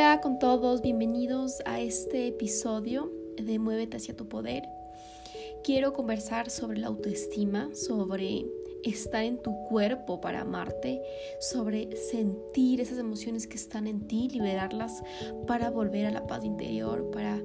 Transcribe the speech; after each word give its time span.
Hola 0.00 0.22
con 0.22 0.38
todos, 0.38 0.80
bienvenidos 0.80 1.60
a 1.66 1.78
este 1.78 2.28
episodio 2.28 3.12
de 3.36 3.58
Muévete 3.58 3.98
hacia 3.98 4.16
tu 4.16 4.26
poder. 4.26 4.62
Quiero 5.62 5.92
conversar 5.92 6.48
sobre 6.48 6.78
la 6.78 6.86
autoestima, 6.86 7.68
sobre 7.74 8.46
estar 8.82 9.24
en 9.24 9.42
tu 9.42 9.54
cuerpo 9.68 10.18
para 10.18 10.40
amarte, 10.40 11.02
sobre 11.38 11.94
sentir 11.96 12.80
esas 12.80 12.96
emociones 12.96 13.46
que 13.46 13.56
están 13.56 13.86
en 13.86 14.08
ti, 14.08 14.30
liberarlas 14.30 15.02
para 15.46 15.68
volver 15.68 16.06
a 16.06 16.10
la 16.10 16.26
paz 16.26 16.46
interior, 16.46 17.10
para 17.10 17.38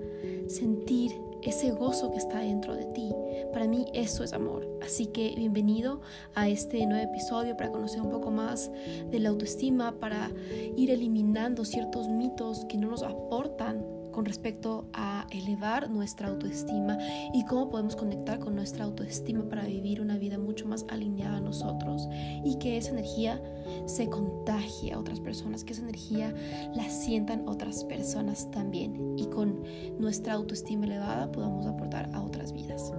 sentir 0.47 1.11
ese 1.50 1.71
gozo 1.71 2.12
que 2.12 2.18
está 2.18 2.39
dentro 2.39 2.75
de 2.75 2.86
ti. 2.86 3.14
Para 3.54 3.68
mí 3.68 3.86
eso 3.93 4.23
es 4.23 4.34
amor. 4.34 4.68
Así 4.82 5.07
que 5.07 5.34
bienvenido 5.36 6.02
a 6.34 6.48
este 6.48 6.86
nuevo 6.86 7.04
episodio 7.04 7.55
para 7.55 7.71
conocer 7.71 8.02
un 8.02 8.11
poco 8.11 8.32
más 8.32 8.71
de 9.10 9.19
la 9.19 9.29
autoestima, 9.29 10.00
para 10.00 10.32
ir 10.75 10.92
eliminando 10.92 11.66
ciertos 11.66 12.10
mitos 12.10 12.66
que 12.66 12.78
no 12.78 12.89
nos 12.89 13.04
aportan 13.04 13.94
con 14.15 14.24
respecto 14.24 14.89
a 14.93 15.28
elevar 15.29 15.89
nuestra 15.89 16.29
autoestima 16.29 16.97
y 17.33 17.43
cómo 17.43 17.69
podemos 17.69 17.97
conectar 17.97 18.39
con 18.39 18.55
nuestra 18.55 18.86
autoestima 18.86 19.47
para 19.50 19.65
vivir 19.65 20.00
una 20.00 20.18
vida 20.18 20.38
mucho 20.38 20.65
más 20.69 20.86
alineada 20.88 21.38
a 21.38 21.41
nosotros 21.41 22.07
y 22.46 22.57
que 22.57 22.78
esa 22.78 22.91
energía 22.91 23.43
se 23.86 24.10
contagie 24.10 24.93
a 24.93 25.00
otras 25.00 25.19
personas, 25.19 25.65
que 25.65 25.74
esa 25.74 25.82
energía 25.82 26.33
la 26.74 26.89
sientan 26.89 27.46
otras 27.46 27.83
personas 27.83 28.50
también 28.51 29.15
y 29.18 29.25
con 29.25 29.61
nuestra 30.00 30.36
autoestima 30.36 30.86
elevada 30.86 31.29
podamos 31.29 31.66
aportar 31.66 32.09
a 32.13 32.23
otras 32.23 32.53
vidas. 32.53 32.94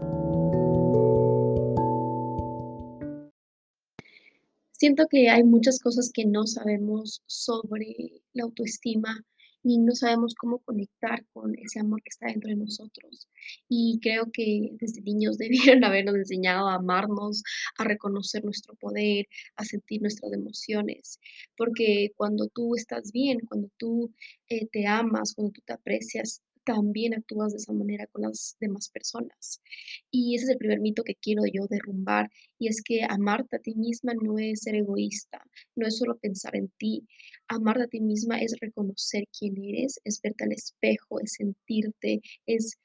Siento 4.72 5.06
que 5.08 5.30
hay 5.30 5.44
muchas 5.44 5.78
cosas 5.78 6.10
que 6.12 6.26
no 6.26 6.46
sabemos 6.46 7.22
sobre 7.24 8.20
la 8.34 8.42
autoestima 8.44 9.24
y 9.68 9.78
no 9.78 9.96
sabemos 9.96 10.36
cómo 10.36 10.60
conectar 10.60 11.26
con 11.32 11.56
ese 11.58 11.80
amor 11.80 12.00
que 12.00 12.10
está 12.10 12.26
dentro 12.26 12.50
de 12.50 12.56
nosotros. 12.56 13.28
Y 13.68 13.98
creo 14.00 14.30
que 14.32 14.70
desde 14.78 15.02
niños 15.02 15.38
debieron 15.78 15.82
habernos 15.82 16.14
enseñado 16.14 16.68
a 16.68 16.76
amarnos, 16.76 17.42
a 17.76 17.82
reconocer 17.82 18.44
nuestro 18.44 18.76
poder, 18.76 19.26
a 19.56 19.64
sentir 19.64 20.02
nuestras 20.02 20.32
emociones, 20.32 21.18
porque 21.56 22.12
cuando 22.16 22.46
tú 22.46 22.76
estás 22.76 23.10
bien, 23.10 23.40
cuando 23.40 23.68
tú 23.76 24.14
eh, 24.48 24.68
te 24.68 24.86
amas, 24.86 25.34
cuando 25.34 25.52
tú 25.52 25.62
te 25.66 25.72
aprecias, 25.72 26.42
también 26.66 27.14
actúas 27.14 27.52
de 27.52 27.58
esa 27.58 27.72
manera 27.72 28.06
con 28.08 28.22
las 28.22 28.56
demás 28.60 28.90
personas. 28.90 29.62
Y 30.10 30.34
ese 30.34 30.46
es 30.46 30.50
el 30.50 30.58
primer 30.58 30.80
mito 30.80 31.04
que 31.04 31.14
quiero 31.14 31.44
yo 31.46 31.66
derrumbar, 31.70 32.28
y 32.58 32.68
es 32.68 32.82
que 32.82 33.04
amarte 33.08 33.56
a 33.56 33.60
ti 33.60 33.74
misma 33.76 34.12
no 34.20 34.38
es 34.38 34.62
ser 34.62 34.74
egoísta, 34.74 35.42
no 35.76 35.86
es 35.86 35.96
solo 35.96 36.18
pensar 36.18 36.56
en 36.56 36.68
ti. 36.76 37.06
Amarte 37.48 37.84
a 37.84 37.86
ti 37.86 38.00
misma 38.00 38.40
es 38.40 38.56
reconocer 38.60 39.24
quién 39.38 39.56
eres, 39.62 40.00
es 40.04 40.20
verte 40.20 40.44
al 40.44 40.52
espejo, 40.52 41.20
es 41.20 41.34
sentirte, 41.34 42.20
es 42.46 42.76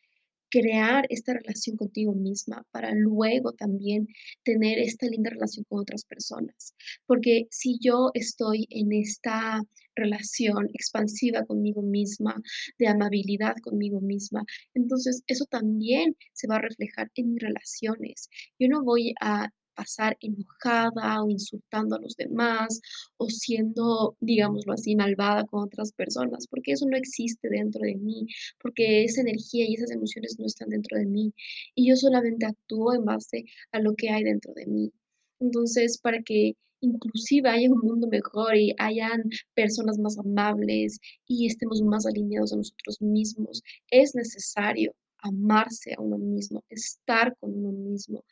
crear 0.51 1.05
esta 1.09 1.33
relación 1.33 1.77
contigo 1.77 2.13
misma 2.13 2.63
para 2.71 2.93
luego 2.93 3.53
también 3.53 4.07
tener 4.43 4.77
esta 4.77 5.07
linda 5.07 5.31
relación 5.31 5.65
con 5.67 5.79
otras 5.79 6.05
personas. 6.05 6.75
Porque 7.07 7.47
si 7.49 7.79
yo 7.79 8.11
estoy 8.13 8.67
en 8.69 8.91
esta 8.91 9.63
relación 9.95 10.69
expansiva 10.73 11.45
conmigo 11.45 11.81
misma, 11.81 12.35
de 12.77 12.87
amabilidad 12.87 13.55
conmigo 13.63 14.01
misma, 14.01 14.43
entonces 14.73 15.23
eso 15.27 15.45
también 15.45 16.15
se 16.33 16.47
va 16.47 16.57
a 16.57 16.61
reflejar 16.61 17.09
en 17.15 17.31
mis 17.31 17.41
relaciones. 17.41 18.29
Yo 18.59 18.67
no 18.67 18.83
voy 18.83 19.13
a 19.21 19.49
pasar 19.75 20.17
enojada 20.21 21.23
o 21.23 21.29
insultando 21.29 21.95
a 21.95 21.99
los 21.99 22.15
demás 22.15 22.81
o 23.17 23.29
siendo, 23.29 24.15
digámoslo 24.19 24.73
así, 24.73 24.95
malvada 24.95 25.45
con 25.45 25.63
otras 25.63 25.91
personas, 25.93 26.47
porque 26.47 26.73
eso 26.73 26.85
no 26.87 26.97
existe 26.97 27.49
dentro 27.49 27.81
de 27.81 27.95
mí, 27.95 28.27
porque 28.61 29.03
esa 29.03 29.21
energía 29.21 29.65
y 29.67 29.75
esas 29.75 29.91
emociones 29.91 30.37
no 30.39 30.45
están 30.45 30.69
dentro 30.69 30.97
de 30.97 31.05
mí 31.05 31.33
y 31.75 31.89
yo 31.89 31.95
solamente 31.95 32.45
actúo 32.45 32.93
en 32.93 33.05
base 33.05 33.45
a 33.71 33.79
lo 33.79 33.95
que 33.95 34.09
hay 34.09 34.23
dentro 34.23 34.53
de 34.53 34.65
mí. 34.65 34.91
Entonces, 35.39 35.97
para 35.97 36.21
que 36.21 36.55
inclusive 36.81 37.49
haya 37.49 37.69
un 37.71 37.79
mundo 37.79 38.07
mejor 38.07 38.55
y 38.55 38.73
hayan 38.79 39.23
personas 39.53 39.97
más 39.99 40.17
amables 40.17 40.99
y 41.27 41.47
estemos 41.47 41.81
más 41.81 42.05
alineados 42.05 42.53
a 42.53 42.57
nosotros 42.57 43.01
mismos, 43.01 43.61
es 43.89 44.15
necesario 44.15 44.93
amarse 45.21 45.93
a 45.93 46.01
uno 46.01 46.17
mismo, 46.17 46.63
estar 46.69 47.35
con 47.39 47.53
uno 47.53 47.71
mismo. 47.71 48.23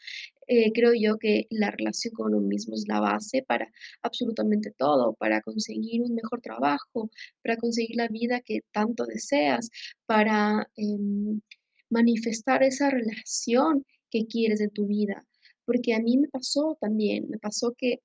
Eh, 0.51 0.71
creo 0.73 0.93
yo 0.95 1.19
que 1.19 1.45
la 1.51 1.69
relación 1.69 2.11
con 2.15 2.33
uno 2.33 2.41
mismo 2.47 2.73
es 2.73 2.87
la 2.87 2.99
base 2.99 3.43
para 3.43 3.71
absolutamente 4.01 4.71
todo, 4.71 5.13
para 5.13 5.41
conseguir 5.41 6.01
un 6.01 6.15
mejor 6.15 6.41
trabajo, 6.41 7.11
para 7.43 7.55
conseguir 7.57 7.95
la 7.97 8.07
vida 8.07 8.41
que 8.41 8.61
tanto 8.71 9.05
deseas, 9.05 9.69
para 10.07 10.67
em, 10.75 11.41
manifestar 11.89 12.63
esa 12.63 12.89
relación 12.89 13.85
que 14.09 14.25
quieres 14.25 14.59
en 14.61 14.71
tu 14.71 14.87
vida. 14.87 15.23
Porque 15.65 15.93
a 15.93 15.99
mí 15.99 16.17
me 16.17 16.27
pasó 16.29 16.77
también, 16.81 17.29
me 17.29 17.37
pasó 17.37 17.75
que 17.77 17.99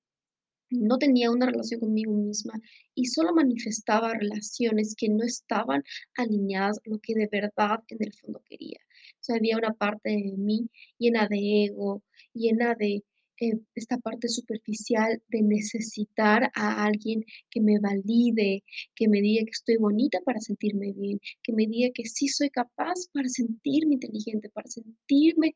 no 0.70 0.98
tenía 0.98 1.30
una 1.30 1.46
relación 1.46 1.80
conmigo 1.80 2.12
misma 2.12 2.60
y 2.94 3.06
solo 3.06 3.34
manifestaba 3.34 4.12
relaciones 4.14 4.94
que 4.96 5.08
no 5.08 5.24
estaban 5.24 5.82
alineadas 6.16 6.78
a 6.78 6.90
lo 6.90 6.98
que 7.00 7.14
de 7.14 7.28
verdad 7.30 7.80
en 7.88 7.98
el 8.02 8.12
fondo 8.12 8.42
quería. 8.46 8.80
Sea, 9.24 9.36
había 9.36 9.56
una 9.56 9.72
parte 9.72 10.10
de 10.10 10.34
mí 10.36 10.68
llena 10.98 11.26
de 11.28 11.64
ego, 11.64 12.02
llena 12.34 12.74
de 12.74 13.02
eh, 13.40 13.58
esta 13.74 13.96
parte 13.98 14.28
superficial 14.28 15.22
de 15.28 15.42
necesitar 15.42 16.50
a 16.54 16.84
alguien 16.84 17.24
que 17.50 17.62
me 17.62 17.78
valide, 17.80 18.62
que 18.94 19.08
me 19.08 19.22
diga 19.22 19.44
que 19.44 19.50
estoy 19.50 19.76
bonita 19.78 20.20
para 20.26 20.40
sentirme 20.40 20.92
bien, 20.92 21.18
que 21.42 21.54
me 21.54 21.66
diga 21.66 21.88
que 21.94 22.04
sí 22.04 22.28
soy 22.28 22.50
capaz 22.50 22.94
para 23.12 23.28
sentirme 23.30 23.94
inteligente, 23.94 24.50
para 24.50 24.68
sentirme 24.68 25.54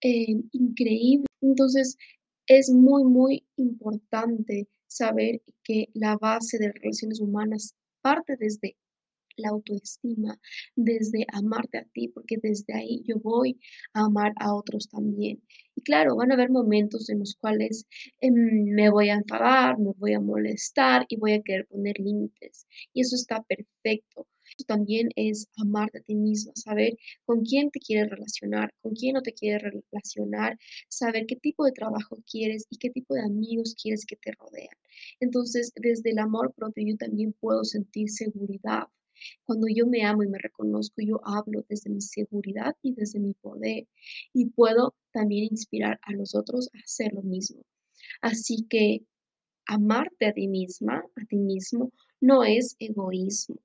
eh, 0.00 0.36
increíble. 0.52 1.26
Entonces, 1.42 1.98
es 2.46 2.70
muy, 2.70 3.04
muy 3.04 3.44
importante 3.56 4.66
saber 4.86 5.42
que 5.62 5.88
la 5.92 6.16
base 6.16 6.58
de 6.58 6.72
relaciones 6.72 7.20
humanas 7.20 7.74
parte 8.00 8.36
desde 8.38 8.76
la 9.40 9.50
autoestima, 9.50 10.38
desde 10.76 11.26
amarte 11.32 11.78
a 11.78 11.84
ti, 11.84 12.08
porque 12.08 12.36
desde 12.42 12.74
ahí 12.74 13.02
yo 13.06 13.16
voy 13.20 13.58
a 13.94 14.04
amar 14.06 14.32
a 14.36 14.54
otros 14.54 14.88
también. 14.88 15.42
Y 15.74 15.82
claro, 15.82 16.16
van 16.16 16.30
a 16.30 16.34
haber 16.34 16.50
momentos 16.50 17.08
en 17.10 17.20
los 17.20 17.34
cuales 17.36 17.86
em, 18.20 18.34
me 18.74 18.90
voy 18.90 19.08
a 19.10 19.14
enfadar, 19.14 19.78
me 19.78 19.92
voy 19.96 20.14
a 20.14 20.20
molestar 20.20 21.06
y 21.08 21.16
voy 21.16 21.32
a 21.32 21.42
querer 21.42 21.66
poner 21.66 21.98
límites. 21.98 22.66
Y 22.92 23.02
eso 23.02 23.16
está 23.16 23.42
perfecto 23.42 24.26
también 24.64 25.08
es 25.16 25.48
amarte 25.56 25.98
a 25.98 26.02
ti 26.02 26.14
misma, 26.14 26.52
saber 26.54 26.96
con 27.24 27.42
quién 27.42 27.70
te 27.70 27.80
quieres 27.80 28.10
relacionar, 28.10 28.72
con 28.82 28.94
quién 28.94 29.14
no 29.14 29.22
te 29.22 29.32
quieres 29.32 29.62
relacionar, 29.62 30.58
saber 30.88 31.26
qué 31.26 31.36
tipo 31.36 31.64
de 31.64 31.72
trabajo 31.72 32.18
quieres 32.30 32.66
y 32.70 32.78
qué 32.78 32.90
tipo 32.90 33.14
de 33.14 33.22
amigos 33.22 33.74
quieres 33.80 34.04
que 34.06 34.16
te 34.16 34.32
rodean. 34.32 34.76
Entonces, 35.20 35.72
desde 35.76 36.10
el 36.10 36.18
amor 36.18 36.52
propio 36.54 36.84
yo 36.86 36.96
también 36.96 37.32
puedo 37.40 37.64
sentir 37.64 38.10
seguridad. 38.10 38.88
Cuando 39.44 39.66
yo 39.68 39.86
me 39.86 40.04
amo 40.04 40.22
y 40.22 40.28
me 40.28 40.38
reconozco, 40.38 41.02
yo 41.02 41.20
hablo 41.24 41.64
desde 41.68 41.90
mi 41.90 42.00
seguridad 42.00 42.76
y 42.82 42.94
desde 42.94 43.20
mi 43.20 43.34
poder 43.34 43.86
y 44.32 44.46
puedo 44.46 44.94
también 45.12 45.44
inspirar 45.44 45.98
a 46.02 46.12
los 46.12 46.34
otros 46.34 46.70
a 46.74 46.78
hacer 46.78 47.12
lo 47.12 47.22
mismo. 47.22 47.62
Así 48.22 48.66
que 48.68 49.04
amarte 49.66 50.26
a 50.26 50.32
ti 50.32 50.48
misma, 50.48 51.04
a 51.16 51.24
ti 51.26 51.36
mismo, 51.36 51.92
no 52.20 52.44
es 52.44 52.76
egoísmo, 52.78 53.56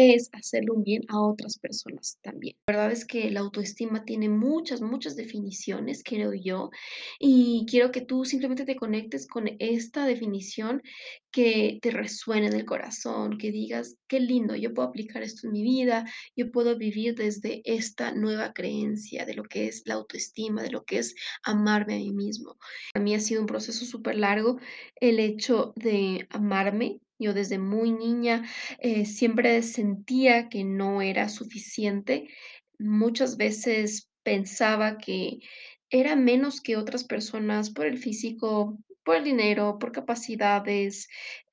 es 0.00 0.30
hacerle 0.32 0.70
un 0.72 0.82
bien 0.82 1.02
a 1.08 1.20
otras 1.20 1.58
personas 1.58 2.18
también. 2.22 2.56
La 2.66 2.74
verdad 2.74 2.92
es 2.92 3.04
que 3.04 3.30
la 3.30 3.40
autoestima 3.40 4.04
tiene 4.04 4.28
muchas, 4.28 4.80
muchas 4.80 5.16
definiciones, 5.16 6.02
creo 6.04 6.32
yo, 6.32 6.70
y 7.18 7.66
quiero 7.68 7.90
que 7.90 8.00
tú 8.00 8.24
simplemente 8.24 8.64
te 8.64 8.76
conectes 8.76 9.26
con 9.26 9.48
esta 9.58 10.06
definición 10.06 10.82
que 11.30 11.78
te 11.80 11.90
resuene 11.90 12.48
en 12.48 12.54
el 12.54 12.64
corazón, 12.64 13.38
que 13.38 13.52
digas, 13.52 13.96
qué 14.08 14.20
lindo, 14.20 14.56
yo 14.56 14.74
puedo 14.74 14.88
aplicar 14.88 15.22
esto 15.22 15.46
en 15.46 15.52
mi 15.52 15.62
vida, 15.62 16.04
yo 16.36 16.50
puedo 16.50 16.76
vivir 16.76 17.14
desde 17.14 17.62
esta 17.64 18.12
nueva 18.12 18.52
creencia 18.52 19.24
de 19.26 19.34
lo 19.34 19.44
que 19.44 19.66
es 19.68 19.82
la 19.84 19.94
autoestima, 19.94 20.62
de 20.62 20.70
lo 20.70 20.84
que 20.84 20.98
es 20.98 21.14
amarme 21.44 21.94
a 21.94 21.98
mí 21.98 22.12
mismo. 22.12 22.56
Para 22.92 23.04
mí 23.04 23.14
ha 23.14 23.20
sido 23.20 23.40
un 23.40 23.46
proceso 23.46 23.84
súper 23.84 24.16
largo 24.16 24.58
el 24.96 25.20
hecho 25.20 25.72
de 25.76 26.26
amarme, 26.30 27.00
yo 27.20 27.34
desde 27.34 27.58
muy 27.58 27.92
niña 27.92 28.48
eh, 28.78 29.04
siempre 29.04 29.62
sentía 29.62 30.48
que 30.48 30.64
no 30.64 31.02
era 31.02 31.28
suficiente. 31.28 32.28
Muchas 32.78 33.36
veces 33.36 34.08
pensaba 34.22 34.98
que 34.98 35.38
era 35.90 36.16
menos 36.16 36.60
que 36.60 36.76
otras 36.76 37.04
personas 37.04 37.70
por 37.70 37.86
el 37.86 37.98
físico, 37.98 38.78
por 39.04 39.16
el 39.16 39.24
dinero, 39.24 39.78
por 39.78 39.92
capacidades, 39.92 41.08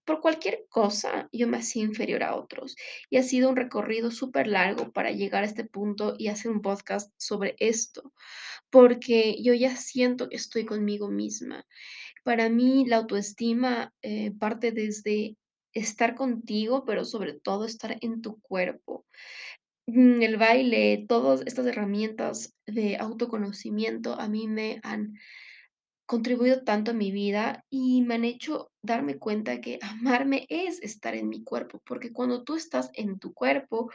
por 0.08 0.22
cualquier 0.22 0.66
cosa, 0.70 1.28
yo 1.34 1.50
me 1.50 1.58
hacía 1.58 1.84
inferior 1.84 2.24
a 2.24 2.36
otros. 2.36 2.78
Y 3.10 3.18
ha 3.18 3.24
sido 3.24 3.50
un 3.50 3.58
recorrido 3.58 4.10
súper 4.10 4.48
largo 4.48 4.94
para 4.94 5.12
llegar 5.12 5.44
a 5.44 5.46
este 5.48 5.66
punto 5.66 6.16
y 6.18 6.30
hacer 6.30 6.50
un 6.50 6.62
podcast 6.62 7.12
sobre 7.18 7.58
esto, 7.60 8.14
porque 8.70 9.36
yo 9.44 9.54
ya 9.54 9.76
siento 9.76 10.30
que 10.30 10.38
estoy 10.38 10.66
conmigo 10.66 11.10
misma. 11.10 11.66
Para 12.24 12.48
mí 12.48 12.86
la 12.86 12.98
autoestima 12.98 13.94
eh, 14.02 14.32
parte 14.40 14.72
desde 14.72 15.36
estar 15.78 16.16
contigo, 16.16 16.86
pero 16.86 17.06
sobre 17.06 17.34
todo 17.34 17.66
estar 17.66 17.98
en 18.02 18.22
tu 18.22 18.40
cuerpo. 18.42 19.06
Mm, 19.88 20.22
el 20.22 20.38
baile, 20.38 21.06
todas 21.08 21.42
estas 21.46 21.66
herramientas 21.66 22.54
de 22.66 22.98
autoconocimiento 22.98 24.20
a 24.20 24.28
mí 24.28 24.48
me 24.48 24.80
han 24.84 25.14
contribuido 26.06 26.64
tanto 26.64 26.92
a 26.92 26.94
mi 26.94 27.12
vida 27.12 27.66
y 27.70 28.02
me 28.02 28.16
han 28.16 28.24
hecho 28.24 28.72
darme 28.82 29.18
cuenta 29.18 29.60
que 29.60 29.78
amarme 29.82 30.46
es 30.50 30.82
estar 30.82 31.16
en 31.16 31.28
mi 31.28 31.44
cuerpo, 31.44 31.82
porque 31.86 32.14
cuando 32.14 32.44
tú 32.44 32.56
estás 32.56 32.90
en 32.94 33.20
tu 33.20 33.34
cuerpo, 33.34 33.92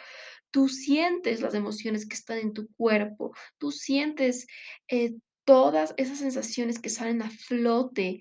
tú 0.50 0.68
sientes 0.68 1.40
las 1.40 1.54
emociones 1.54 2.06
que 2.06 2.14
están 2.14 2.38
en 2.38 2.52
tu 2.52 2.68
cuerpo, 2.76 3.34
tú 3.58 3.72
sientes 3.72 4.46
eh, 4.88 5.14
todas 5.44 5.94
esas 5.96 6.18
sensaciones 6.18 6.78
que 6.78 6.90
salen 6.90 7.22
a 7.22 7.30
flote 7.30 8.20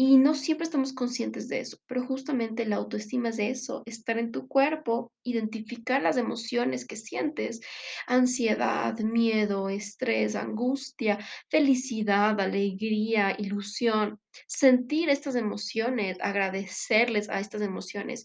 y 0.00 0.16
no 0.16 0.34
siempre 0.34 0.62
estamos 0.64 0.92
conscientes 0.92 1.48
de 1.48 1.58
eso, 1.58 1.78
pero 1.88 2.06
justamente 2.06 2.64
la 2.64 2.76
autoestima 2.76 3.30
es 3.30 3.40
eso, 3.40 3.82
estar 3.84 4.16
en 4.16 4.30
tu 4.30 4.46
cuerpo, 4.46 5.10
identificar 5.24 6.00
las 6.00 6.16
emociones 6.16 6.86
que 6.86 6.94
sientes, 6.94 7.60
ansiedad, 8.06 8.96
miedo, 9.00 9.68
estrés, 9.68 10.36
angustia, 10.36 11.18
felicidad, 11.50 12.40
alegría, 12.40 13.34
ilusión, 13.40 14.20
sentir 14.46 15.08
estas 15.08 15.34
emociones, 15.34 16.16
agradecerles 16.20 17.28
a 17.28 17.40
estas 17.40 17.60
emociones 17.60 18.24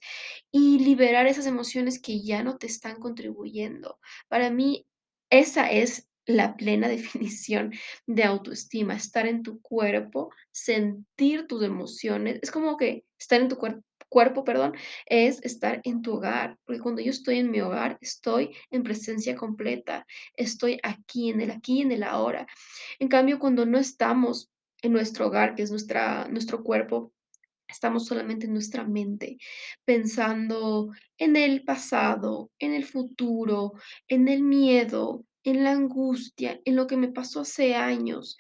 y 0.52 0.78
liberar 0.78 1.26
esas 1.26 1.48
emociones 1.48 2.00
que 2.00 2.22
ya 2.22 2.44
no 2.44 2.58
te 2.58 2.68
están 2.68 3.00
contribuyendo. 3.00 3.98
Para 4.28 4.52
mí, 4.52 4.86
esa 5.31 5.72
es 5.72 6.08
la 6.25 6.56
plena 6.56 6.88
definición 6.90 7.74
de 8.08 8.24
autoestima, 8.24 8.96
estar 8.96 9.28
en 9.28 9.44
tu 9.44 9.62
cuerpo, 9.62 10.31
sentir 10.52 11.48
tus 11.48 11.64
emociones. 11.64 12.40
Es 12.42 12.52
como 12.52 12.78
que 12.78 13.06
estar 13.18 13.42
en 13.42 13.50
tu 13.50 13.56
cuer- 13.58 13.84
cuerpo, 14.10 14.44
perdón, 14.44 14.74
es 15.08 15.42
estar 15.44 15.81
en 15.84 16.02
tu 16.04 16.14
hogar, 16.14 16.58
porque 16.66 16.81
cuando 16.81 17.02
yo 17.02 17.10
estoy 17.10 17.40
en 17.40 17.50
mi 17.52 17.62
hogar, 17.62 17.98
estoy 18.00 18.56
en 18.70 18.84
presencia 18.84 19.36
completa, 19.36 20.06
estoy 20.36 20.80
aquí, 20.84 21.30
en 21.31 21.42
el 21.42 21.52
aquí 21.52 21.81
en 21.81 21.92
el 21.92 22.04
ahora. 22.04 22.46
En 23.00 23.08
cambio, 23.08 23.40
cuando 23.40 23.66
no 23.66 23.78
estamos 23.80 24.50
en 24.81 24.94
nuestro 24.94 25.28
hogar, 25.28 25.56
que 25.56 25.64
es 25.64 25.72
nuestra, 25.72 26.28
nuestro 26.30 26.64
cuerpo, 26.64 27.12
Estamos 27.68 28.06
solamente 28.06 28.46
en 28.46 28.54
nuestra 28.54 28.84
mente, 28.84 29.38
pensando 29.84 30.92
en 31.18 31.36
el 31.36 31.64
pasado, 31.64 32.52
en 32.60 32.74
el 32.74 32.86
futuro, 32.86 33.74
en 34.08 34.28
el 34.28 34.44
miedo, 34.44 35.26
en 35.44 35.63
la 35.63 35.72
angustia, 35.72 36.60
en 36.66 36.75
lo 36.75 36.88
que 36.88 36.98
me 36.98 37.12
pasó 37.12 37.42
hace 37.42 37.75
años. 37.75 38.38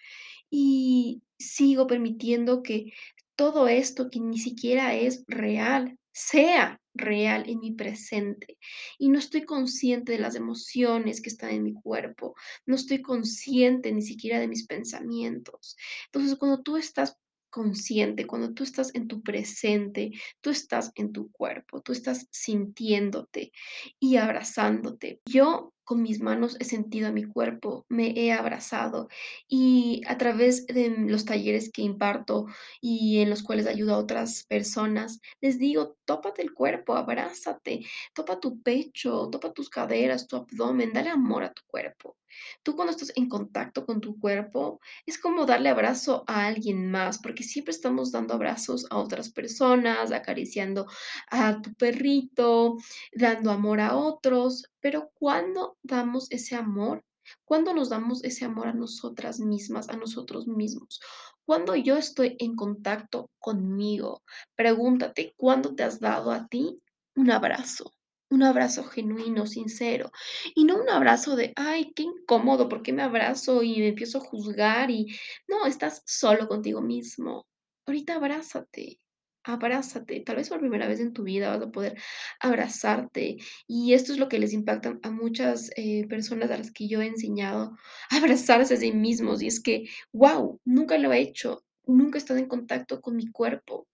Y 0.49 1.23
sigo 1.37 1.87
permitiendo 1.87 2.63
que 2.63 2.93
todo 3.35 3.67
esto 3.67 4.09
que 4.09 4.19
ni 4.19 4.37
siquiera 4.37 4.95
es 4.95 5.23
real, 5.27 5.97
sea 6.11 6.79
real 6.93 7.49
en 7.49 7.59
mi 7.59 7.71
presente. 7.71 8.57
Y 8.97 9.09
no 9.09 9.19
estoy 9.19 9.45
consciente 9.45 10.11
de 10.13 10.19
las 10.19 10.35
emociones 10.35 11.21
que 11.21 11.29
están 11.29 11.49
en 11.51 11.63
mi 11.63 11.73
cuerpo, 11.73 12.35
no 12.65 12.75
estoy 12.75 13.01
consciente 13.01 13.91
ni 13.91 14.01
siquiera 14.01 14.39
de 14.39 14.47
mis 14.47 14.67
pensamientos. 14.67 15.75
Entonces, 16.05 16.37
cuando 16.37 16.61
tú 16.61 16.77
estás 16.77 17.17
consciente, 17.49 18.25
cuando 18.25 18.53
tú 18.53 18.63
estás 18.63 18.93
en 18.95 19.07
tu 19.07 19.21
presente, 19.21 20.11
tú 20.41 20.49
estás 20.49 20.91
en 20.95 21.11
tu 21.13 21.31
cuerpo, 21.31 21.81
tú 21.81 21.91
estás 21.91 22.27
sintiéndote 22.31 23.51
y 23.99 24.15
abrazándote. 24.15 25.21
Yo 25.25 25.72
con 25.83 26.01
mis 26.01 26.21
manos 26.21 26.57
he 26.59 26.65
sentido 26.65 27.07
a 27.07 27.11
mi 27.11 27.23
cuerpo, 27.25 27.85
me 27.89 28.13
he 28.17 28.31
abrazado 28.31 29.09
y 29.47 30.01
a 30.07 30.17
través 30.17 30.65
de 30.67 30.89
los 30.89 31.25
talleres 31.25 31.71
que 31.71 31.81
imparto 31.81 32.45
y 32.81 33.19
en 33.19 33.29
los 33.29 33.43
cuales 33.43 33.67
ayudo 33.67 33.93
a 33.93 33.99
otras 33.99 34.45
personas, 34.45 35.19
les 35.41 35.59
digo, 35.59 35.97
tópate 36.05 36.41
el 36.41 36.53
cuerpo, 36.53 36.95
abrázate, 36.95 37.85
topa 38.13 38.39
tu 38.39 38.61
pecho, 38.61 39.29
topa 39.29 39.53
tus 39.53 39.69
caderas, 39.69 40.27
tu 40.27 40.37
abdomen, 40.37 40.93
dale 40.93 41.09
amor 41.09 41.43
a 41.43 41.53
tu 41.53 41.61
cuerpo. 41.67 42.17
Tú 42.63 42.75
cuando 42.75 42.91
estás 42.91 43.11
en 43.15 43.29
contacto 43.29 43.85
con 43.85 44.01
tu 44.01 44.19
cuerpo, 44.19 44.79
es 45.05 45.19
como 45.19 45.45
darle 45.45 45.69
abrazo 45.69 46.23
a 46.27 46.45
alguien 46.45 46.89
más, 46.91 47.19
porque 47.19 47.43
siempre 47.43 47.71
estamos 47.71 48.11
dando 48.11 48.33
abrazos 48.33 48.85
a 48.89 48.97
otras 48.97 49.29
personas, 49.29 50.11
acariciando 50.11 50.87
a 51.29 51.61
tu 51.61 51.73
perrito, 51.73 52.77
dando 53.13 53.51
amor 53.51 53.79
a 53.79 53.95
otros, 53.95 54.65
pero 54.79 55.11
¿cuándo 55.13 55.77
damos 55.83 56.31
ese 56.31 56.55
amor? 56.55 57.03
¿Cuándo 57.45 57.73
nos 57.73 57.89
damos 57.89 58.23
ese 58.23 58.45
amor 58.45 58.67
a 58.67 58.73
nosotras 58.73 59.39
mismas, 59.39 59.89
a 59.89 59.95
nosotros 59.95 60.47
mismos? 60.47 60.99
Cuando 61.45 61.75
yo 61.75 61.97
estoy 61.97 62.35
en 62.39 62.55
contacto 62.55 63.29
conmigo, 63.39 64.23
pregúntate, 64.55 65.33
¿cuándo 65.37 65.75
te 65.75 65.83
has 65.83 65.99
dado 65.99 66.31
a 66.31 66.47
ti 66.47 66.81
un 67.15 67.31
abrazo? 67.31 67.91
Un 68.33 68.41
abrazo 68.43 68.83
genuino, 68.83 69.45
sincero, 69.45 70.11
y 70.55 70.63
no 70.65 70.81
un 70.81 70.89
abrazo 70.89 71.35
de, 71.35 71.53
ay, 71.55 71.93
qué 71.95 72.03
incómodo, 72.03 72.67
¿por 72.67 72.81
qué 72.81 72.91
me 72.91 73.03
abrazo? 73.03 73.61
Y 73.63 73.77
me 73.79 73.89
empiezo 73.89 74.17
a 74.17 74.21
juzgar 74.21 74.89
y 74.89 75.15
no, 75.47 75.65
estás 75.67 76.01
solo 76.05 76.47
contigo 76.47 76.81
mismo. 76.81 77.45
Ahorita 77.85 78.15
abrázate, 78.15 78.99
abrázate. 79.43 80.21
Tal 80.21 80.37
vez 80.37 80.49
por 80.49 80.59
primera 80.59 80.87
vez 80.87 80.99
en 80.99 81.13
tu 81.13 81.23
vida 81.23 81.49
vas 81.49 81.61
a 81.61 81.71
poder 81.71 81.95
abrazarte. 82.39 83.37
Y 83.67 83.93
esto 83.93 84.13
es 84.13 84.17
lo 84.17 84.29
que 84.29 84.39
les 84.39 84.53
impacta 84.53 84.97
a 85.03 85.11
muchas 85.11 85.69
eh, 85.75 86.07
personas 86.07 86.49
a 86.51 86.57
las 86.57 86.71
que 86.71 86.87
yo 86.87 87.01
he 87.01 87.07
enseñado, 87.07 87.77
abrazarse 88.09 88.73
a 88.73 88.77
sí 88.77 88.91
mismos. 88.93 89.43
Y 89.43 89.47
es 89.47 89.61
que, 89.61 89.85
wow, 90.11 90.59
nunca 90.65 90.97
lo 90.97 91.13
he 91.13 91.19
hecho, 91.19 91.63
nunca 91.85 92.17
he 92.17 92.19
estado 92.21 92.39
en 92.39 92.47
contacto 92.47 92.99
con 93.01 93.15
mi 93.15 93.27
cuerpo. 93.31 93.87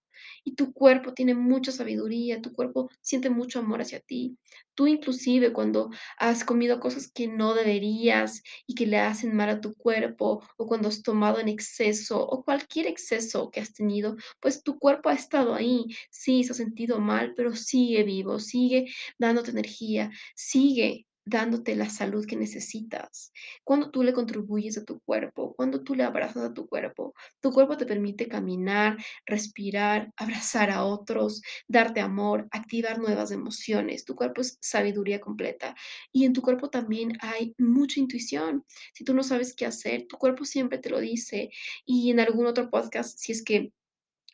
Y 0.43 0.55
tu 0.55 0.73
cuerpo 0.73 1.13
tiene 1.13 1.33
mucha 1.35 1.71
sabiduría, 1.71 2.41
tu 2.41 2.53
cuerpo 2.53 2.89
siente 3.01 3.29
mucho 3.29 3.59
amor 3.59 3.81
hacia 3.81 3.99
ti. 3.99 4.37
Tú 4.75 4.87
inclusive 4.87 5.51
cuando 5.51 5.89
has 6.17 6.43
comido 6.43 6.79
cosas 6.79 7.11
que 7.11 7.27
no 7.27 7.53
deberías 7.53 8.41
y 8.65 8.75
que 8.75 8.87
le 8.87 8.99
hacen 8.99 9.35
mal 9.35 9.49
a 9.49 9.61
tu 9.61 9.73
cuerpo, 9.75 10.41
o 10.57 10.67
cuando 10.67 10.87
has 10.87 11.03
tomado 11.03 11.39
en 11.39 11.49
exceso, 11.49 12.25
o 12.25 12.43
cualquier 12.43 12.87
exceso 12.87 13.51
que 13.51 13.59
has 13.59 13.73
tenido, 13.73 14.15
pues 14.39 14.63
tu 14.63 14.79
cuerpo 14.79 15.09
ha 15.09 15.13
estado 15.13 15.53
ahí. 15.53 15.85
Sí, 16.09 16.43
se 16.43 16.53
ha 16.53 16.55
sentido 16.55 16.99
mal, 16.99 17.33
pero 17.35 17.55
sigue 17.55 18.03
vivo, 18.03 18.39
sigue 18.39 18.85
dándote 19.17 19.51
energía, 19.51 20.11
sigue 20.35 21.07
dándote 21.25 21.75
la 21.75 21.89
salud 21.89 22.25
que 22.25 22.35
necesitas. 22.35 23.31
Cuando 23.63 23.91
tú 23.91 24.03
le 24.03 24.13
contribuyes 24.13 24.77
a 24.77 24.85
tu 24.85 24.99
cuerpo, 25.01 25.53
cuando 25.55 25.83
tú 25.83 25.95
le 25.95 26.03
abrazas 26.03 26.43
a 26.43 26.53
tu 26.53 26.67
cuerpo, 26.67 27.13
tu 27.39 27.51
cuerpo 27.51 27.77
te 27.77 27.85
permite 27.85 28.27
caminar, 28.27 28.97
respirar, 29.25 30.11
abrazar 30.17 30.71
a 30.71 30.83
otros, 30.83 31.41
darte 31.67 31.99
amor, 31.99 32.47
activar 32.51 32.99
nuevas 32.99 33.31
emociones. 33.31 34.05
Tu 34.05 34.15
cuerpo 34.15 34.41
es 34.41 34.57
sabiduría 34.61 35.19
completa 35.19 35.75
y 36.11 36.25
en 36.25 36.33
tu 36.33 36.41
cuerpo 36.41 36.69
también 36.69 37.17
hay 37.21 37.53
mucha 37.57 37.99
intuición. 37.99 38.65
Si 38.93 39.03
tú 39.03 39.13
no 39.13 39.23
sabes 39.23 39.55
qué 39.55 39.65
hacer, 39.65 40.07
tu 40.07 40.17
cuerpo 40.17 40.45
siempre 40.45 40.79
te 40.79 40.89
lo 40.89 40.99
dice 40.99 41.49
y 41.85 42.11
en 42.11 42.19
algún 42.19 42.47
otro 42.47 42.69
podcast, 42.69 43.17
si 43.19 43.31
es 43.31 43.43
que 43.43 43.71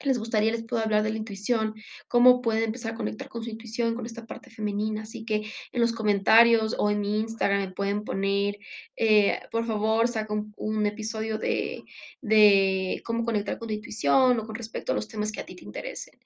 les 0.03 0.17
gustaría, 0.17 0.51
les 0.51 0.65
puedo 0.65 0.83
hablar 0.83 1.03
de 1.03 1.11
la 1.11 1.17
intuición, 1.17 1.73
cómo 2.07 2.41
pueden 2.41 2.63
empezar 2.63 2.93
a 2.93 2.95
conectar 2.95 3.29
con 3.29 3.43
su 3.43 3.49
intuición, 3.49 3.95
con 3.95 4.05
esta 4.05 4.25
parte 4.25 4.49
femenina. 4.49 5.03
Así 5.03 5.25
que 5.25 5.43
en 5.71 5.81
los 5.81 5.93
comentarios 5.93 6.75
o 6.77 6.89
en 6.89 7.01
mi 7.01 7.19
Instagram 7.19 7.61
me 7.61 7.71
pueden 7.71 8.03
poner, 8.03 8.57
eh, 8.95 9.39
por 9.51 9.65
favor, 9.65 10.07
saca 10.07 10.33
un, 10.33 10.85
episodio 10.85 11.37
de, 11.37 11.83
de 12.21 13.01
cómo 13.05 13.25
conectar 13.25 13.57
con 13.57 13.67
tu 13.67 13.73
intuición 13.73 14.39
o 14.39 14.45
con 14.45 14.55
respecto 14.55 14.91
a 14.91 14.95
los 14.95 15.07
temas 15.07 15.31
que 15.31 15.41
a 15.41 15.45
ti 15.45 15.55
te 15.55 15.63
interesen. 15.63 16.19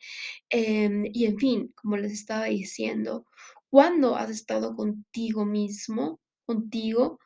Em, 0.50 1.06
y 1.14 1.26
en 1.26 1.38
fin, 1.38 1.74
como 1.76 1.98
les 1.98 2.12
estaba 2.12 2.46
diciendo, 2.46 3.26
¿cuándo 3.70 4.16
has 4.16 4.30
estado 4.30 4.76
contigo 4.76 5.46
mismo, 5.46 6.20
contigo, 6.46 7.20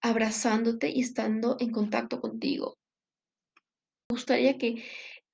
abrazándote 0.00 0.90
y 0.90 1.00
estando 1.00 1.56
en 1.60 1.70
contacto 1.72 2.20
contigo? 2.20 2.78
Me 4.10 4.14
gustaría 4.14 4.56
que 4.56 4.82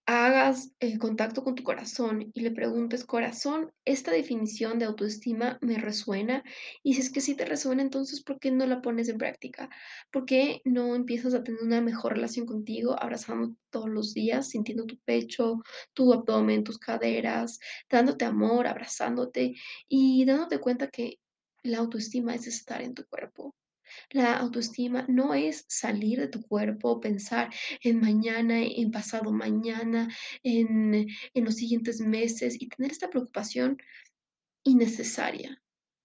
hagas 0.07 0.73
el 0.81 0.99
contacto 0.99 1.43
con 1.45 1.55
tu 1.55 1.63
corazón 1.63 2.31
y 2.35 2.41
le 2.41 2.51
preguntes, 2.51 3.05
corazón, 3.05 3.73
¿esta 3.85 4.11
definición 4.13 4.79
de 4.79 4.85
autoestima 4.85 5.59
me 5.63 5.79
resuena? 5.79 6.45
Y 6.83 6.95
si 6.95 7.01
es 7.01 7.11
que 7.11 7.21
sí 7.23 7.35
te 7.35 7.45
resuena, 7.47 7.83
entonces, 7.83 8.23
¿por 8.23 8.39
qué 8.39 8.51
no 8.51 8.67
la 8.67 8.83
pones 8.83 9.09
en 9.09 9.19
práctica? 9.19 9.71
¿Por 10.13 10.27
qué 10.27 10.61
no 10.65 10.95
empiezas 10.95 11.35
a 11.35 11.43
tener 11.43 11.63
una 11.63 11.81
mejor 11.81 12.15
relación 12.15 12.47
contigo, 12.47 12.97
abrazando 13.03 13.57
todos 13.71 13.89
los 13.89 14.13
días, 14.15 14.49
sintiendo 14.51 14.85
tu 14.87 14.99
pecho, 15.05 15.63
tu 15.95 16.13
abdomen, 16.13 16.65
tus 16.65 16.79
caderas, 16.79 17.59
dándote 17.91 18.25
amor, 18.27 18.67
abrazándote 18.67 19.55
y 19.89 20.25
dándote 20.27 20.59
cuenta 20.61 20.89
que 20.89 21.19
la 21.63 21.79
autoestima 21.79 22.35
es 22.35 22.47
estar 22.47 22.83
en 22.83 22.95
tu 22.95 23.07
cuerpo? 23.07 23.55
La 24.11 24.39
autoestima 24.39 25.05
no 25.09 25.35
es 25.35 25.65
salir 25.69 26.21
de 26.21 26.29
tu 26.29 26.43
cuerpo, 26.43 27.01
pensar 27.01 27.51
en 27.83 28.01
mañana, 28.01 28.63
en 28.63 28.91
pasado 28.91 29.33
mañana, 29.33 30.09
en, 30.43 31.07
en 31.35 31.45
los 31.45 31.55
siguientes 31.57 32.01
meses 32.01 32.57
y 32.61 32.69
tener 32.69 32.93
esta 32.93 33.11
preocupación 33.11 33.79
innecesaria. 34.65 35.61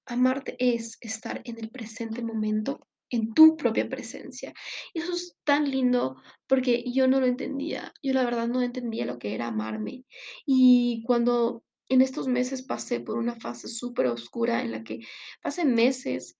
Amarte 0.05 0.55
es 0.59 0.97
estar 1.01 1.41
en 1.45 1.57
el 1.59 1.69
presente 1.69 2.21
momento, 2.23 2.87
en 3.11 3.33
tu 3.33 3.55
propia 3.57 3.87
presencia. 3.89 4.53
Y 4.93 4.99
eso 4.99 5.13
es 5.13 5.37
tan 5.43 5.69
lindo 5.69 6.17
porque 6.47 6.83
yo 6.91 7.07
no 7.07 7.19
lo 7.19 7.25
entendía. 7.27 7.93
Yo 8.03 8.13
la 8.13 8.23
verdad 8.23 8.47
no 8.47 8.61
entendía 8.61 9.05
lo 9.05 9.19
que 9.19 9.35
era 9.35 9.47
amarme. 9.47 10.05
Y 10.45 11.03
cuando 11.05 11.63
En 11.91 12.01
estos 12.01 12.27
meses 12.27 12.61
pasé 12.61 12.99
por 12.99 13.17
una 13.17 13.35
fase 13.35 13.67
superoscura 13.67 14.61
en 14.61 14.71
la 14.71 14.83
que 14.83 14.99
pasé 15.41 15.65
meses 15.65 16.37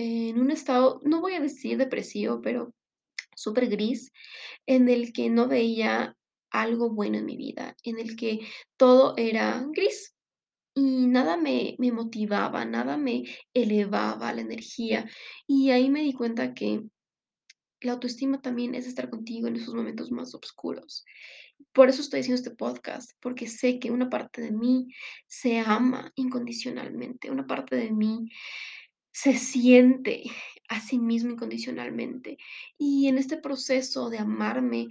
en 0.00 0.40
un 0.40 0.50
estado, 0.50 1.00
no 1.04 1.20
voy 1.20 1.34
a 1.34 1.40
decir 1.40 1.76
depresivo, 1.76 2.40
pero 2.40 2.74
supergris, 3.36 4.12
en 4.66 4.88
el 4.88 5.12
que 5.12 5.28
no 5.28 5.46
veía 5.46 6.16
algo 6.50 6.90
bueno 6.90 7.18
en 7.18 7.26
mi 7.26 7.36
vida, 7.36 7.76
en 7.84 7.98
el 7.98 8.16
que 8.16 8.40
todo 8.76 9.14
era 9.16 9.64
gris 9.72 10.14
y 10.74 11.06
nada 11.06 11.36
me 11.36 11.76
me 11.78 11.92
motivaba, 11.92 12.64
nada 12.64 12.96
me 12.96 13.24
elevaba 13.54 14.32
la 14.32 14.40
energía. 14.40 15.08
Y 15.46 15.70
ahí 15.70 15.90
me 15.90 16.02
di 16.02 16.12
cuenta 16.12 16.54
que 16.54 16.82
la 17.80 17.92
autoestima 17.92 18.40
también 18.40 18.74
es 18.74 18.86
estar 18.86 19.10
contigo 19.10 19.48
en 19.48 19.56
esos 19.56 19.74
momentos 19.74 20.10
más 20.10 20.34
oscuros. 20.34 21.04
Por 21.72 21.88
eso 21.88 22.00
estoy 22.00 22.20
haciendo 22.20 22.40
este 22.42 22.56
podcast, 22.56 23.12
porque 23.20 23.46
sé 23.46 23.78
que 23.78 23.90
una 23.90 24.08
parte 24.08 24.40
de 24.40 24.52
mí 24.52 24.88
se 25.26 25.58
ama 25.58 26.10
incondicionalmente, 26.14 27.30
una 27.30 27.46
parte 27.46 27.76
de 27.76 27.90
mí 27.90 28.30
se 29.12 29.34
siente 29.36 30.24
a 30.68 30.80
sí 30.80 30.98
mismo 30.98 31.32
incondicionalmente. 31.32 32.38
Y 32.78 33.08
en 33.08 33.18
este 33.18 33.36
proceso 33.38 34.10
de 34.10 34.18
amarme, 34.18 34.88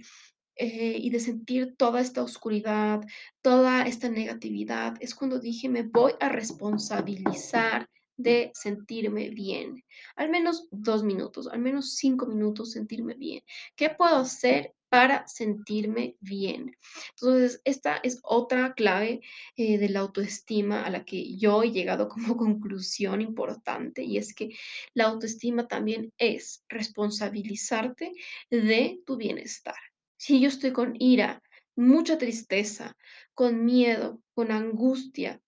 eh, 0.56 0.96
y 1.00 1.10
de 1.10 1.20
sentir 1.20 1.74
toda 1.76 2.00
esta 2.00 2.22
oscuridad, 2.22 3.00
toda 3.42 3.82
esta 3.86 4.08
negatividad, 4.10 4.94
es 5.00 5.14
cuando 5.14 5.38
dije: 5.40 5.68
"Me 5.68 5.82
voy 5.84 6.12
a 6.20 6.28
responsabilizar 6.28 7.88
de 8.16 8.50
sentirme 8.54 9.30
bien". 9.30 9.82
Al 10.16 10.30
menos 10.30 10.68
2 10.70 11.02
minutos, 11.04 11.48
al 11.48 11.60
menos 11.60 11.94
5 11.96 12.26
minutos 12.26 12.72
sentirme 12.72 13.14
bien. 13.14 13.42
¿Qué 13.76 13.90
puedo 13.90 14.16
hacer 14.16 14.74
para 14.90 15.26
sentirme 15.26 16.16
bien? 16.20 16.76
Entonces, 17.12 17.62
esta 17.64 17.96
es 18.02 18.18
otra 18.22 18.74
clave, 18.74 19.22
eh, 19.56 19.78
de 19.78 19.88
la 19.88 20.00
autoestima 20.00 20.84
a 20.84 20.90
la 20.90 21.04
que 21.04 21.36
yo 21.38 21.62
he 21.62 21.70
llegado 21.70 22.08
como 22.08 22.36
conclusión 22.36 23.22
importante, 23.22 24.02
y 24.02 24.18
es 24.18 24.34
que 24.34 24.50
la 24.92 25.04
autoestima 25.04 25.66
también 25.66 26.12
es 26.18 26.64
responsabilizarte 26.68 28.12
de 28.50 29.00
tu 29.06 29.16
bienestar. 29.16 29.76
Si 30.18 30.40
yo 30.40 30.48
estoy 30.48 30.72
con 30.72 30.94
ira, 30.98 31.42
mucha 31.76 32.18
tristeza, 32.18 32.96
con 33.32 33.64
miedo, 33.64 34.20
con 34.34 34.50
angustia, 34.50 35.40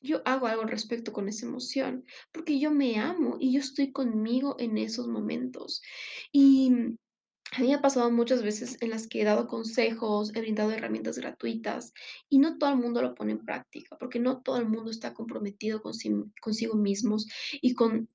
yo 0.00 0.22
hago 0.24 0.46
algo 0.46 0.62
al 0.62 0.68
respecto 0.68 1.12
con 1.12 1.28
esa 1.28 1.46
emoción, 1.46 2.04
porque 2.32 2.58
yo 2.58 2.70
me 2.70 2.98
amo 2.98 3.36
y 3.40 3.52
yo 3.52 3.60
estoy 3.60 3.90
conmigo 3.92 4.56
en 4.58 4.78
esos 4.78 5.08
momentos. 5.08 5.82
Y 6.32 6.72
a 7.56 7.60
mí 7.60 7.68
me 7.68 7.74
ha 7.74 7.80
pasado 7.80 8.10
muchas 8.10 8.42
veces 8.42 8.76
en 8.80 8.90
las 8.90 9.06
que 9.06 9.22
he 9.22 9.24
dado 9.24 9.46
consejos, 9.46 10.32
he 10.34 10.40
brindado 10.40 10.72
herramientas 10.72 11.18
gratuitas 11.18 11.92
y 12.28 12.38
no 12.38 12.58
todo 12.58 12.70
el 12.70 12.76
mundo 12.76 13.02
lo 13.02 13.14
pone 13.14 13.32
en 13.32 13.44
práctica, 13.44 13.96
porque 13.98 14.20
no 14.20 14.42
todo 14.42 14.58
el 14.58 14.68
mundo 14.68 14.90
está 14.90 15.14
comprometido 15.14 15.80
con 15.82 15.92
consigo 16.40 16.76
mismos 16.76 17.26
y 17.60 17.74
con 17.74 18.08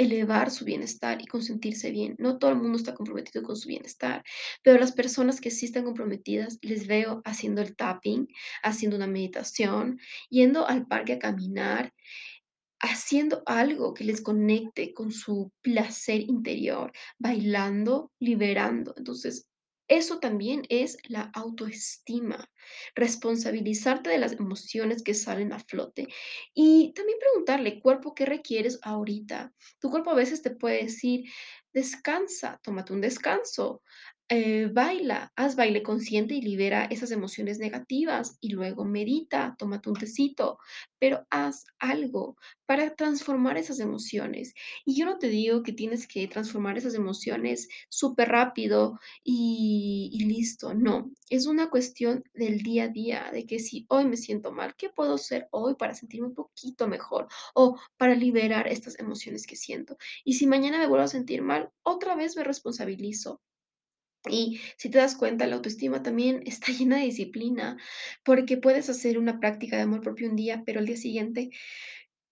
elevar 0.00 0.50
su 0.50 0.64
bienestar 0.64 1.20
y 1.20 1.26
con 1.26 1.42
sentirse 1.42 1.90
bien. 1.90 2.16
No 2.18 2.38
todo 2.38 2.52
el 2.52 2.56
mundo 2.56 2.78
está 2.78 2.94
comprometido 2.94 3.42
con 3.44 3.56
su 3.56 3.68
bienestar, 3.68 4.24
pero 4.62 4.80
las 4.80 4.92
personas 4.92 5.40
que 5.42 5.50
sí 5.50 5.66
están 5.66 5.84
comprometidas, 5.84 6.58
les 6.62 6.86
veo 6.86 7.20
haciendo 7.26 7.60
el 7.60 7.76
tapping, 7.76 8.26
haciendo 8.62 8.96
una 8.96 9.06
meditación, 9.06 10.00
yendo 10.30 10.66
al 10.66 10.86
parque 10.86 11.14
a 11.14 11.18
caminar 11.18 11.92
haciendo 12.80 13.42
algo 13.46 13.94
que 13.94 14.04
les 14.04 14.20
conecte 14.20 14.92
con 14.94 15.12
su 15.12 15.52
placer 15.62 16.20
interior, 16.20 16.92
bailando, 17.18 18.10
liberando. 18.18 18.94
Entonces, 18.96 19.46
eso 19.88 20.18
también 20.18 20.62
es 20.68 20.96
la 21.08 21.30
autoestima, 21.34 22.48
responsabilizarte 22.94 24.10
de 24.10 24.18
las 24.18 24.32
emociones 24.32 25.02
que 25.02 25.14
salen 25.14 25.52
a 25.52 25.58
flote 25.58 26.08
y 26.54 26.92
también 26.94 27.18
preguntarle, 27.18 27.80
cuerpo, 27.80 28.14
¿qué 28.14 28.26
requieres 28.26 28.78
ahorita? 28.82 29.52
Tu 29.80 29.90
cuerpo 29.90 30.10
a 30.10 30.14
veces 30.14 30.42
te 30.42 30.50
puede 30.50 30.84
decir, 30.84 31.24
descansa, 31.72 32.60
tómate 32.62 32.92
un 32.92 33.00
descanso, 33.00 33.82
eh, 34.32 34.68
baila, 34.72 35.32
haz 35.34 35.56
baile 35.56 35.82
consciente 35.82 36.34
y 36.34 36.40
libera 36.40 36.84
esas 36.84 37.10
emociones 37.10 37.58
negativas 37.58 38.36
y 38.40 38.50
luego 38.50 38.84
medita, 38.84 39.56
tómate 39.58 39.88
un 39.90 39.96
tecito, 39.96 40.58
pero 41.00 41.26
haz 41.30 41.64
algo 41.80 42.36
para 42.64 42.94
transformar 42.94 43.58
esas 43.58 43.80
emociones. 43.80 44.54
Y 44.84 44.96
yo 44.96 45.04
no 45.04 45.18
te 45.18 45.28
digo 45.28 45.64
que 45.64 45.72
tienes 45.72 46.06
que 46.06 46.28
transformar 46.28 46.78
esas 46.78 46.94
emociones 46.94 47.68
súper 47.88 48.28
rápido 48.28 49.00
y, 49.24 50.10
y 50.12 50.24
listo, 50.26 50.74
no, 50.74 51.10
es 51.28 51.48
una 51.48 51.68
cuestión 51.68 52.22
del 52.50 52.62
día 52.62 52.84
a 52.84 52.88
día, 52.88 53.30
de 53.32 53.46
que 53.46 53.58
si 53.58 53.86
hoy 53.88 54.04
me 54.04 54.16
siento 54.16 54.52
mal, 54.52 54.74
¿qué 54.76 54.90
puedo 54.90 55.14
hacer 55.14 55.48
hoy 55.50 55.74
para 55.74 55.94
sentirme 55.94 56.28
un 56.28 56.34
poquito 56.34 56.88
mejor 56.88 57.28
o 57.54 57.78
para 57.96 58.14
liberar 58.14 58.68
estas 58.68 58.98
emociones 58.98 59.46
que 59.46 59.56
siento? 59.56 59.96
Y 60.24 60.34
si 60.34 60.46
mañana 60.46 60.78
me 60.78 60.86
vuelvo 60.86 61.04
a 61.04 61.08
sentir 61.08 61.42
mal, 61.42 61.70
otra 61.82 62.14
vez 62.14 62.36
me 62.36 62.44
responsabilizo. 62.44 63.40
Y 64.28 64.60
si 64.76 64.90
te 64.90 64.98
das 64.98 65.16
cuenta, 65.16 65.46
la 65.46 65.56
autoestima 65.56 66.02
también 66.02 66.42
está 66.46 66.72
llena 66.72 66.98
de 66.98 67.04
disciplina, 67.04 67.78
porque 68.24 68.56
puedes 68.56 68.90
hacer 68.90 69.18
una 69.18 69.40
práctica 69.40 69.76
de 69.76 69.82
amor 69.82 70.02
propio 70.02 70.28
un 70.28 70.36
día, 70.36 70.62
pero 70.66 70.80
al 70.80 70.86
día 70.86 70.96
siguiente 70.96 71.50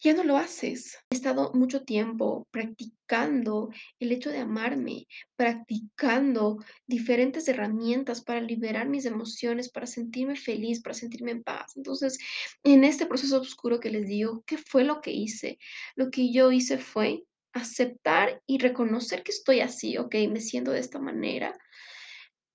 ya 0.00 0.14
no 0.14 0.24
lo 0.24 0.36
haces. 0.36 0.96
He 1.10 1.16
estado 1.16 1.52
mucho 1.54 1.82
tiempo 1.84 2.46
practicando 2.50 3.70
el 3.98 4.12
hecho 4.12 4.30
de 4.30 4.38
amarme, 4.38 5.06
practicando 5.36 6.58
diferentes 6.86 7.48
herramientas 7.48 8.22
para 8.22 8.40
liberar 8.40 8.88
mis 8.88 9.06
emociones, 9.06 9.70
para 9.70 9.86
sentirme 9.86 10.36
feliz, 10.36 10.80
para 10.80 10.94
sentirme 10.94 11.32
en 11.32 11.42
paz. 11.42 11.76
Entonces, 11.76 12.18
en 12.62 12.84
este 12.84 13.06
proceso 13.06 13.40
oscuro 13.40 13.80
que 13.80 13.90
les 13.90 14.06
digo, 14.06 14.42
¿qué 14.46 14.58
fue 14.58 14.84
lo 14.84 15.00
que 15.00 15.10
hice? 15.10 15.58
Lo 15.96 16.10
que 16.10 16.32
yo 16.32 16.52
hice 16.52 16.78
fue 16.78 17.24
aceptar 17.52 18.42
y 18.46 18.58
reconocer 18.58 19.22
que 19.22 19.32
estoy 19.32 19.60
así, 19.60 19.96
ok, 19.98 20.14
me 20.30 20.40
siento 20.40 20.70
de 20.70 20.80
esta 20.80 21.00
manera. 21.00 21.58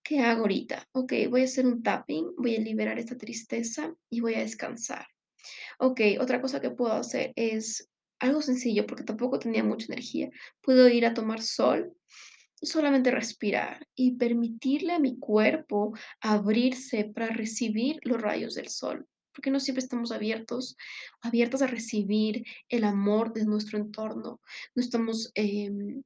¿Qué 0.03 0.19
hago 0.19 0.41
ahorita? 0.41 0.87
Ok, 0.91 1.13
voy 1.29 1.41
a 1.41 1.45
hacer 1.45 1.65
un 1.65 1.81
tapping, 1.81 2.35
voy 2.37 2.55
a 2.55 2.59
liberar 2.59 2.99
esta 2.99 3.17
tristeza 3.17 3.93
y 4.09 4.19
voy 4.19 4.35
a 4.35 4.39
descansar. 4.39 5.12
Okey, 5.85 6.17
otra 6.17 6.39
cosa 6.41 6.61
que 6.61 6.69
puedo 6.71 6.93
hacer 6.93 7.33
es 7.35 7.89
algo 8.19 8.41
sencillo, 8.41 8.87
porque 8.87 9.03
tampoco 9.03 9.37
tenía 9.37 9.65
mucha 9.65 9.87
energía. 9.91 10.29
Puedo 10.61 10.87
ir 10.87 11.05
a 11.05 11.13
tomar 11.13 11.41
sol 11.41 11.93
y 12.61 12.67
solamente 12.67 13.11
respirar 13.11 13.85
y 13.95 14.15
permitirle 14.17 14.93
a 14.93 14.99
mi 14.99 15.19
cuerpo 15.19 15.93
abrirse 16.21 17.05
para 17.05 17.27
recibir 17.27 17.99
los 18.03 18.21
rayos 18.21 18.55
del 18.55 18.69
sol, 18.69 19.07
porque 19.33 19.51
no 19.51 19.59
siempre 19.59 19.83
estamos 19.83 20.13
abiertos 20.13 20.77
abiertas 21.21 21.61
a 21.61 21.67
recibir 21.67 22.45
el 22.69 22.85
amor 22.85 23.33
de 23.33 23.45
nuestro 23.45 23.77
entorno. 23.77 24.39
No 24.75 24.81
estamos, 24.81 25.31
em 25.35 26.03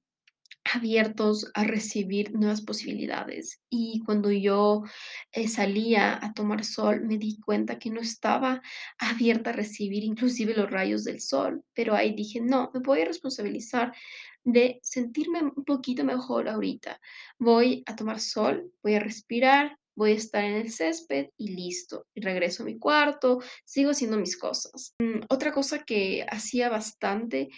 abiertos 0.74 1.50
a 1.54 1.64
recibir 1.64 2.34
nuevas 2.34 2.62
posibilidades. 2.62 3.62
Y 3.70 4.02
cuando 4.06 4.32
yo, 4.32 4.84
eh, 5.32 5.48
salía 5.48 6.18
a 6.24 6.34
tomar 6.34 6.64
sol, 6.66 7.02
me 7.06 7.18
di 7.18 7.40
cuenta 7.40 7.80
que 7.80 7.90
no 7.90 8.02
estaba 8.02 8.62
abierta 9.00 9.50
a 9.52 9.54
recibir 9.54 10.04
inclusive 10.04 10.54
los 10.56 10.70
rayos 10.70 11.04
del 11.04 11.22
sol, 11.22 11.64
pero 11.74 11.96
ahí 11.96 12.14
dije: 12.16 12.40
"No, 12.42 12.72
me 12.74 12.80
voy 12.82 13.02
a 13.02 13.06
responsabilizar 13.06 13.94
de 14.44 14.80
sentirme 14.84 15.42
un 15.44 15.64
poquito 15.66 16.04
mejor 16.04 16.48
ahorita. 16.50 17.00
Voy 17.40 17.84
a 17.86 17.96
tomar 17.96 18.20
sol, 18.20 18.72
voy 18.84 18.96
a 18.96 19.00
respirar, 19.00 19.78
voy 19.96 20.12
a 20.12 20.16
estar 20.16 20.44
en 20.44 20.54
el 20.56 20.72
césped 20.72 21.28
y 21.38 21.50
listo". 21.56 22.06
Y 22.16 22.22
regreso 22.22 22.64
a 22.64 22.66
mi 22.66 22.78
cuarto, 22.80 23.40
sigo 23.66 23.92
haciendo 23.92 24.18
mis 24.18 24.38
cosas. 24.38 24.96
Mm, 25.00 25.22
otra 25.30 25.52
cosa 25.52 25.84
que 25.84 26.26
hacía 26.30 26.70
bastante 26.70 27.50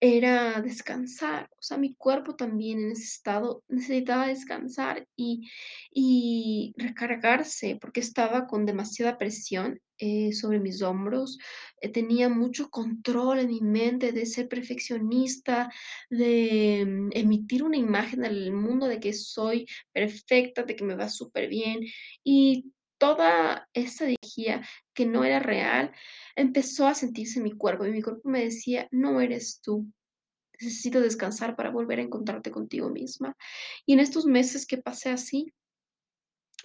era 0.00 0.60
descansar, 0.62 1.48
o 1.58 1.62
sea, 1.62 1.78
mi 1.78 1.94
cuerpo 1.94 2.36
también 2.36 2.80
en 2.80 2.90
ese 2.92 3.04
estado 3.04 3.62
necesitaba 3.68 4.26
descansar 4.28 5.06
y 5.16 5.48
y 5.90 6.74
recargarse, 6.76 7.78
porque 7.80 8.00
estaba 8.00 8.46
con 8.46 8.66
demasiada 8.66 9.18
presión, 9.18 9.80
eh, 9.98 10.32
sobre 10.34 10.60
mis 10.60 10.82
hombros, 10.82 11.38
eh, 11.80 11.88
tenía 11.88 12.28
mucho 12.28 12.68
control 12.68 13.38
en 13.38 13.48
mi 13.48 13.60
mente 13.62 14.12
de 14.12 14.26
ser 14.26 14.46
perfeccionista, 14.48 15.70
de, 16.10 16.84
mm, 16.86 17.08
emitir 17.14 17.62
una 17.64 17.78
imagen 17.78 18.22
al 18.26 18.52
mundo 18.52 18.88
de 18.88 19.00
que 19.00 19.14
soy 19.14 19.66
perfecta, 19.92 20.64
de 20.64 20.76
que 20.76 20.84
me 20.84 20.96
va 20.96 21.08
súper 21.08 21.48
bien 21.48 21.80
y 22.22 22.72
toda 22.98 23.68
esa 23.74 24.04
energía 24.04 24.66
que 24.94 25.06
no 25.06 25.24
era 25.24 25.40
real, 25.40 25.92
empezó 26.36 26.86
a 26.86 26.94
sentirse 26.94 27.38
en 27.38 27.44
mi 27.44 27.52
cuerpo, 27.52 27.86
y 27.86 27.92
mi 27.92 28.02
cuerpo 28.02 28.28
me 28.28 28.44
decía: 28.44 28.88
"No 28.90 29.20
eres 29.20 29.60
tú". 29.62 29.86
Necesito 30.60 31.00
descansar 31.00 31.56
para 31.56 31.70
volver 31.70 31.98
a 32.00 32.02
encontrarte 32.02 32.50
contigo 32.50 32.90
misma. 32.90 33.36
Y 33.86 33.94
en 33.94 34.00
estos 34.00 34.26
meses 34.26 34.66
que 34.66 34.78
pasé 34.78 35.10
así, 35.10 35.52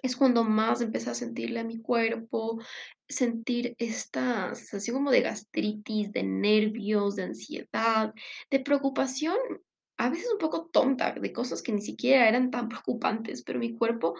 es 0.01 0.15
cuando 0.15 0.43
más 0.43 0.81
empecé 0.81 1.09
a 1.11 1.13
sentirle 1.13 1.59
a 1.59 1.63
mi 1.63 1.81
cuerpo, 1.81 2.59
sentir 3.07 3.75
esta 3.77 4.53
sensación 4.55 4.95
como 4.97 5.11
de 5.11 5.21
gastritis, 5.21 6.11
de 6.11 6.23
nervios, 6.23 7.15
de 7.15 7.23
ansiedad, 7.23 8.13
de 8.49 8.59
preocupación 8.59 9.37
a 10.05 10.09
veces 10.09 10.27
un 10.31 10.39
poco 10.39 10.67
tonta, 10.71 11.13
de 11.13 11.33
cosas 11.33 11.61
que 11.61 11.71
ni 11.71 11.81
siquiera 11.81 12.27
eran 12.27 12.51
tan 12.51 12.69
preocupantes, 12.69 13.43
pero 13.43 13.59
mi 13.59 13.75
cuerpo 13.75 14.15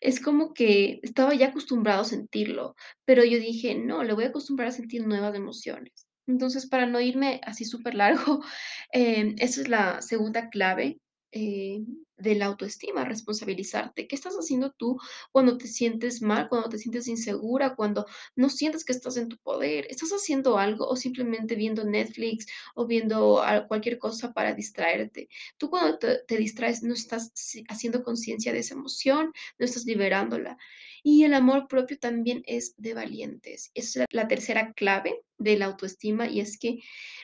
es 0.00 0.20
como 0.20 0.54
que 0.54 1.00
estaba 1.02 1.34
ya 1.34 1.48
acostumbrado 1.48 2.02
a 2.02 2.04
sentirlo, 2.04 2.74
pero 3.04 3.24
yo 3.24 3.38
dije: 3.38 3.74
"No, 3.74 4.02
le 4.04 4.14
voy 4.14 4.24
a 4.24 4.28
acostumbrar 4.28 4.68
a 4.68 4.72
sentir 4.72 5.06
nuevas 5.06 5.34
emociones". 5.34 6.06
Entonces, 6.28 6.66
para 6.68 6.86
no 6.86 7.00
irme 7.00 7.40
así 7.44 7.64
superlargo, 7.64 8.42
em, 8.92 9.34
esa 9.38 9.60
es 9.60 9.68
la 9.68 10.02
segunda 10.02 10.48
clave, 10.50 10.98
eh, 11.38 11.84
de 12.16 12.34
la 12.34 12.46
autoestima, 12.46 13.04
responsabilizarte. 13.04 14.06
¿Qué 14.08 14.16
estás 14.16 14.34
haciendo 14.36 14.72
tú 14.72 14.98
cuando 15.32 15.58
te 15.58 15.68
sientes 15.68 16.22
mal, 16.22 16.48
cuando 16.48 16.70
te 16.70 16.78
sientes 16.78 17.08
insegura, 17.08 17.74
cuando 17.76 18.06
no 18.36 18.48
sientes 18.48 18.86
que 18.86 18.92
estás 18.92 19.18
en 19.18 19.28
tu 19.28 19.36
poder? 19.36 19.86
¿Estás 19.90 20.12
haciendo 20.12 20.56
algo 20.56 20.88
o 20.88 20.96
simplemente 20.96 21.54
viendo 21.54 21.84
Netflix 21.84 22.46
o 22.74 22.86
viendo 22.86 23.42
cualquier 23.68 23.98
cosa 23.98 24.32
para 24.32 24.54
distraerte? 24.54 25.28
Tú 25.58 25.68
cuando 25.68 25.98
te 25.98 26.36
distraes 26.38 26.82
no 26.82 26.94
estás 26.94 27.32
haciendo 27.68 28.02
conciencia 28.02 28.54
de 28.54 28.60
esa 28.60 28.74
emoción, 28.74 29.32
no 29.58 29.66
estás 29.66 29.84
liberándola. 29.84 30.56
Y 31.02 31.24
el 31.24 31.34
amor 31.34 31.68
propio 31.68 31.98
también 31.98 32.42
es 32.46 32.74
de 32.78 32.94
valientes. 32.94 33.70
Esa 33.74 34.04
es 34.04 34.06
la 34.10 34.26
tercera 34.26 34.72
clave 34.72 35.22
de 35.36 35.58
la 35.58 35.66
autoestima, 35.66 36.28
y 36.28 36.40
es 36.40 36.58
que 36.58 36.78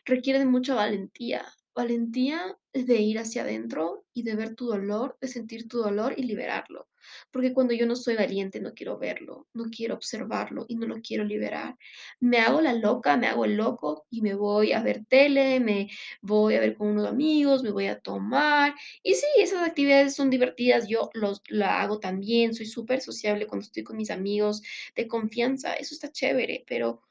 requiere 0.05 0.39
de 0.39 0.45
mucha 0.45 0.75
valentía. 0.75 1.47
Valentía 1.75 2.59
de 2.73 2.97
ir 2.97 3.19
hacia 3.19 3.43
adentro 3.43 4.05
y 4.13 4.23
de 4.23 4.35
ver 4.35 4.55
tu 4.55 4.67
dolor, 4.67 5.17
de 5.21 5.29
sentir 5.29 5.69
tu 5.69 5.79
dolor 5.79 6.15
y 6.17 6.25
liberarlo. 6.25 6.89
Porque 7.31 7.53
cuando 7.53 7.75
yo 7.75 7.87
no 7.87 7.97
soy 7.97 8.17
valiente, 8.17 8.61
no 8.61 8.75
quiero 8.75 8.99
verlo, 8.99 9.49
no 9.55 9.65
quiero 9.65 9.95
observarlo 9.95 10.65
y 10.69 10.77
no 10.77 10.87
lo 10.87 11.01
quiero 11.01 11.25
liberar. 11.25 11.77
Me 12.21 12.39
hago 12.39 12.61
la 12.61 12.75
loca, 12.75 13.17
me 13.17 13.27
hago 13.27 13.45
el 13.45 13.57
loco 13.57 14.07
y 14.11 14.23
me 14.23 14.35
voy 14.35 14.73
a 14.73 14.83
ver 14.83 15.05
tele, 15.07 15.61
me 15.61 15.91
voy 16.21 16.55
a 16.55 16.61
ver 16.61 16.77
con 16.77 16.89
unos 16.89 17.09
amigos, 17.09 17.63
me 17.63 17.71
voy 17.71 17.87
a 17.87 18.01
tomar. 18.01 18.75
Y 19.03 19.15
sí, 19.15 19.27
esas 19.39 19.67
actividades 19.67 20.15
son 20.15 20.31
divertidas, 20.31 20.89
yo 20.89 21.11
los 21.15 21.43
la 21.49 21.83
hago 21.83 21.99
también, 21.99 22.55
soy 22.55 22.67
súper 22.67 23.01
sociable 23.01 23.47
cuando 23.47 23.65
estoy 23.65 23.83
con 23.83 23.97
mis 23.97 24.11
amigos 24.11 24.63
de 24.95 25.09
confianza, 25.09 25.75
eso 25.75 25.95
está 25.95 26.11
chévere, 26.13 26.65
pero 26.67 27.03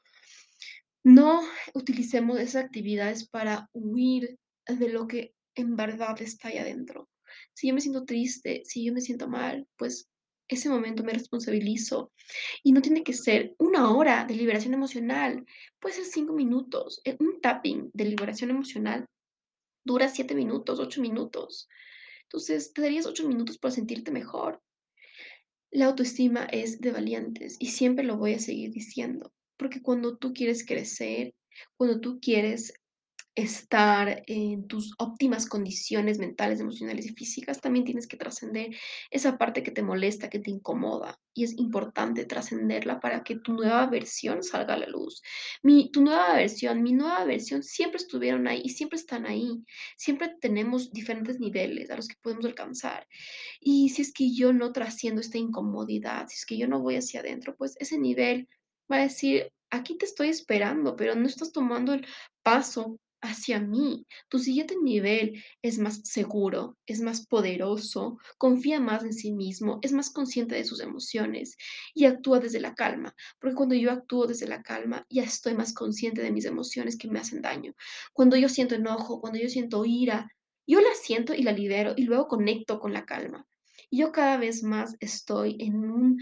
no 1.04 1.42
utilicemos 1.74 2.38
esas 2.38 2.64
actividades 2.64 3.28
para 3.28 3.68
huir 3.72 4.38
de 4.66 4.88
lo 4.88 5.06
que 5.06 5.34
en 5.54 5.76
verdad 5.76 6.20
está 6.20 6.48
ahí 6.48 6.58
adentro. 6.58 7.08
Si 7.54 7.68
yo 7.68 7.74
me 7.74 7.80
siento 7.80 8.04
triste, 8.04 8.62
si 8.64 8.84
yo 8.84 8.92
me 8.92 9.00
siento 9.00 9.28
mal, 9.28 9.66
pues 9.76 10.08
ese 10.48 10.68
momento 10.68 11.02
me 11.02 11.12
responsabilizo 11.12 12.12
y 12.62 12.72
no 12.72 12.82
tiene 12.82 13.02
que 13.02 13.14
ser 13.14 13.54
una 13.58 13.94
hora 13.94 14.24
de 14.24 14.34
liberación 14.34 14.74
emocional, 14.74 15.46
puede 15.80 15.96
ser 15.96 16.04
5 16.04 16.32
minutos. 16.34 17.00
Eh, 17.04 17.16
un 17.20 17.40
tapping 17.40 17.90
de 17.92 18.04
liberación 18.04 18.50
emocional 18.50 19.06
dura 19.84 20.08
7 20.08 20.34
minutos, 20.34 20.78
8 20.78 21.00
minutos. 21.00 21.68
Entonces, 22.24 22.72
te 22.72 22.82
darías 22.82 23.06
8 23.06 23.26
minutos 23.26 23.58
para 23.58 23.74
sentirte 23.74 24.10
mejor. 24.10 24.62
La 25.70 25.86
autoestima 25.86 26.44
es 26.44 26.80
de 26.80 26.92
valientes 26.92 27.56
y 27.58 27.68
siempre 27.68 28.04
lo 28.04 28.18
voy 28.18 28.34
a 28.34 28.38
seguir 28.38 28.72
diciendo, 28.72 29.32
porque 29.56 29.80
cuando 29.80 30.18
tú 30.18 30.34
quieres 30.34 30.66
crecer, 30.66 31.34
cuando 31.76 32.00
tú 32.00 32.20
quieres 32.20 32.74
estar 33.34 34.22
en 34.26 34.66
tus 34.68 34.92
óptimas 34.98 35.46
condiciones 35.46 36.18
mentales, 36.18 36.60
emocionales 36.60 37.06
y 37.06 37.14
físicas, 37.14 37.60
también 37.60 37.84
tienes 37.84 38.06
que 38.06 38.18
trascender 38.18 38.76
esa 39.10 39.38
parte 39.38 39.62
que 39.62 39.70
te 39.70 39.82
molesta, 39.82 40.28
que 40.28 40.38
te 40.38 40.50
incomoda. 40.50 41.18
Y 41.32 41.44
es 41.44 41.56
importante 41.58 42.26
trascenderla 42.26 43.00
para 43.00 43.22
que 43.22 43.36
tu 43.36 43.54
nueva 43.54 43.86
versión 43.86 44.42
salga 44.42 44.74
a 44.74 44.78
la 44.78 44.86
luz. 44.86 45.22
Mi, 45.62 45.90
tu 45.90 46.02
nueva 46.02 46.34
versión, 46.34 46.82
mi 46.82 46.92
nueva 46.92 47.24
versión 47.24 47.62
siempre 47.62 47.96
estuvieron 47.96 48.46
ahí 48.46 48.60
y 48.64 48.68
siempre 48.70 48.98
están 48.98 49.24
ahí. 49.24 49.64
Siempre 49.96 50.36
tenemos 50.40 50.92
diferentes 50.92 51.40
niveles 51.40 51.90
a 51.90 51.96
los 51.96 52.08
que 52.08 52.16
podemos 52.20 52.44
alcanzar. 52.44 53.06
Y 53.60 53.88
si 53.90 54.02
es 54.02 54.12
que 54.12 54.34
yo 54.34 54.52
no 54.52 54.72
trasciendo 54.72 55.22
esta 55.22 55.38
incomodidad, 55.38 56.28
si 56.28 56.34
es 56.34 56.44
que 56.44 56.58
yo 56.58 56.68
no 56.68 56.80
voy 56.80 56.96
hacia 56.96 57.20
adentro, 57.20 57.56
pues 57.56 57.76
ese 57.78 57.98
nivel 57.98 58.46
va 58.90 58.96
a 58.96 59.02
decir, 59.02 59.50
aquí 59.70 59.96
te 59.96 60.04
estoy 60.04 60.28
esperando, 60.28 60.96
pero 60.96 61.14
no 61.14 61.26
estás 61.26 61.50
tomando 61.50 61.94
el 61.94 62.06
paso 62.42 62.98
hacia 63.22 63.60
mí. 63.60 64.06
Tu 64.28 64.38
siguiente 64.38 64.74
nivel 64.82 65.42
es 65.62 65.78
más 65.78 66.00
seguro, 66.04 66.76
es 66.86 67.00
más 67.00 67.26
poderoso, 67.26 68.18
confía 68.36 68.80
más 68.80 69.04
en 69.04 69.12
sí 69.12 69.32
mismo, 69.32 69.78
es 69.82 69.92
más 69.92 70.10
consciente 70.10 70.56
de 70.56 70.64
sus 70.64 70.80
emociones 70.80 71.56
y 71.94 72.04
actúa 72.04 72.40
desde 72.40 72.60
la 72.60 72.74
calma, 72.74 73.14
porque 73.40 73.54
cuando 73.56 73.74
yo 73.74 73.90
actúo 73.90 74.26
desde 74.26 74.48
la 74.48 74.62
calma, 74.62 75.06
ya 75.08 75.22
estoy 75.22 75.54
más 75.54 75.72
consciente 75.72 76.20
de 76.22 76.32
mis 76.32 76.44
emociones 76.44 76.98
que 76.98 77.08
me 77.08 77.20
hacen 77.20 77.40
daño. 77.40 77.74
Cuando 78.12 78.36
yo 78.36 78.48
siento 78.48 78.74
enojo, 78.74 79.20
cuando 79.20 79.38
yo 79.38 79.48
siento 79.48 79.84
ira, 79.84 80.28
yo 80.66 80.80
la 80.80 80.94
siento 81.00 81.34
y 81.34 81.42
la 81.42 81.52
libero 81.52 81.94
y 81.96 82.02
luego 82.04 82.28
conecto 82.28 82.78
con 82.80 82.92
la 82.92 83.04
calma. 83.04 83.46
Y 83.88 83.98
yo 83.98 84.12
cada 84.12 84.36
vez 84.36 84.62
más 84.62 84.96
estoy 85.00 85.56
en 85.60 85.76
un 85.76 86.18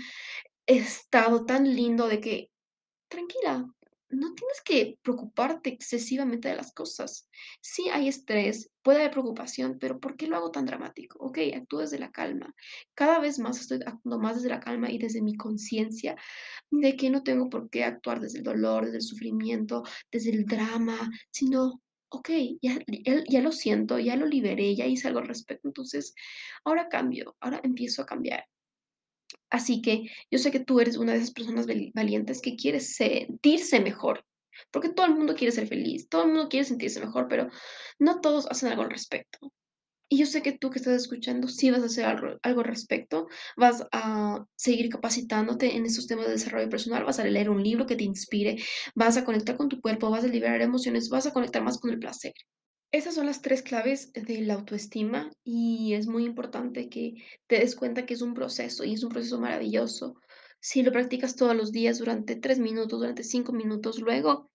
estado 0.67 1.45
tan 1.47 1.75
lindo 1.75 2.09
de 2.09 2.21
que, 2.21 2.51
tranquila, 3.09 3.67
no 4.11 4.35
tienes 4.35 4.61
que 4.65 4.99
preocuparte 5.03 5.71
excesivamente 5.71 6.49
de 6.49 6.57
las 6.57 6.73
cosas. 6.73 7.29
Sí 7.61 7.89
hay 7.93 8.09
estrés, 8.09 8.71
puede 8.83 8.99
haber 8.99 9.13
preocupación, 9.13 9.79
pero 9.79 10.01
¿por 10.01 10.17
qué 10.17 10.27
lo 10.27 10.37
hago 10.37 10.51
tan 10.51 10.67
dramático? 10.67 11.19
Ok, 11.21 11.39
actúo 11.55 11.81
desde 11.81 11.99
la 11.99 12.11
calma. 12.11 12.55
Cada 12.95 13.19
vez 13.21 13.39
más 13.39 13.61
estoy 13.61 13.81
actuando 13.87 14.19
más 14.19 14.37
desde 14.37 14.49
la 14.49 14.61
calma 14.61 14.91
y 14.91 14.99
desde 14.99 15.23
mi 15.23 15.37
conciencia 15.37 16.17
de 16.71 16.97
que 16.97 17.11
no 17.11 17.23
tengo 17.23 17.49
por 17.49 17.71
qué 17.71 17.85
actuar 17.85 18.21
desde 18.21 18.39
el 18.39 18.45
dolor, 18.45 18.85
desde 18.85 18.99
el 18.99 19.03
sufrimiento, 19.03 19.83
desde 20.11 20.31
el 20.31 20.45
drama, 20.45 21.11
sino, 21.31 21.81
ok, 22.09 22.31
ya, 22.61 22.79
ya, 22.87 23.25
ya 23.29 23.41
lo 23.41 23.53
siento, 23.53 23.99
ya 23.99 24.17
lo 24.17 24.27
liberé, 24.27 24.75
ya 24.75 24.87
hice 24.87 25.09
algo 25.09 25.21
al 25.21 25.29
respecto, 25.29 25.69
entonces 25.69 26.15
ahora 26.65 26.89
cambio, 26.89 27.37
ahora 27.41 27.61
empiezo 27.63 28.03
a 28.03 28.07
cambiar. 28.07 28.45
Así 29.51 29.83
que 29.83 30.05
yo 30.31 30.39
sé 30.39 30.51
que 30.51 30.61
tú 30.61 30.81
eres 30.81 30.97
una 30.97 31.13
de 31.13 31.19
esas 31.19 31.33
personas 31.33 31.67
vali- 31.67 31.93
valientes 31.95 32.41
que 32.41 32.57
quiere 32.57 32.81
sentirse 32.81 33.81
mejor, 33.81 34.25
porque 34.71 34.91
todo 34.91 35.07
el 35.07 35.15
mundo 35.15 35.35
quiere 35.35 35.53
ser 35.53 35.67
feliz, 35.69 36.09
todo 36.09 36.23
el 36.25 36.29
mundo 36.29 36.49
quiere 36.49 36.65
sentirse 36.65 37.01
mejor, 37.01 37.27
pero 37.29 37.49
no 37.99 38.21
todos 38.21 38.47
hacen 38.51 38.71
algo 38.71 38.83
al 38.83 38.91
respecto. 38.91 39.53
Y 40.09 40.19
yo 40.19 40.27
sé 40.27 40.43
que 40.43 40.53
tú 40.59 40.71
que 40.71 40.79
estás 40.81 41.01
escuchando, 41.03 41.49
sí 41.49 41.71
vas 41.71 41.83
a 41.83 41.87
hacer 41.87 42.05
algo, 42.05 42.39
algo 42.43 42.61
al 42.61 42.67
respecto, 42.67 43.29
vas 43.57 43.87
a 43.93 44.45
seguir 44.57 44.89
capacitándote 44.91 45.77
en 45.77 45.87
estos 45.87 46.07
temas 46.09 46.27
de 46.27 46.33
desarrollo 46.33 46.69
personal, 46.69 47.05
vas 47.05 47.21
a 47.21 47.25
leer 47.25 47.49
un 47.49 47.63
libro 47.63 47.87
que 47.87 47.97
te 47.97 48.05
inspire, 48.05 48.57
vas 48.97 49.17
a 49.17 49.25
conectar 49.25 49.57
con 49.57 49.69
tu 49.69 49.81
cuerpo, 49.81 50.11
vas 50.11 50.25
a 50.25 50.29
liberar 50.29 50.63
emociones, 50.63 51.09
vas 51.11 51.27
a 51.27 51.33
conectar 51.33 51.63
más 51.63 51.79
con 51.79 51.91
el 51.93 52.01
placer. 52.01 52.35
Esas 52.93 53.15
son 53.15 53.27
las 53.27 53.41
3 53.41 53.63
claves 53.63 54.13
de 54.15 54.41
la 54.41 54.55
autoestima, 54.55 55.31
y 55.45 55.95
es 55.95 56.09
muy 56.09 56.25
importante 56.25 56.89
que 56.89 57.15
te 57.47 57.61
des 57.61 57.77
cuenta 57.77 58.05
que 58.05 58.15
es 58.15 58.23
un 58.23 58.35
proceso, 58.35 58.85
y 58.85 58.95
es 58.95 59.05
un 59.05 59.11
proceso 59.11 59.39
maravilloso. 59.39 60.17
Si 60.61 60.83
lo 60.83 60.91
practicas 60.91 61.37
todos 61.37 61.55
los 61.55 61.71
días 61.71 61.99
durante 62.01 62.35
3 62.35 62.59
minutos, 62.59 62.99
durante 62.99 63.23
5 63.23 63.53
minutos, 63.53 64.01
luego 64.01 64.51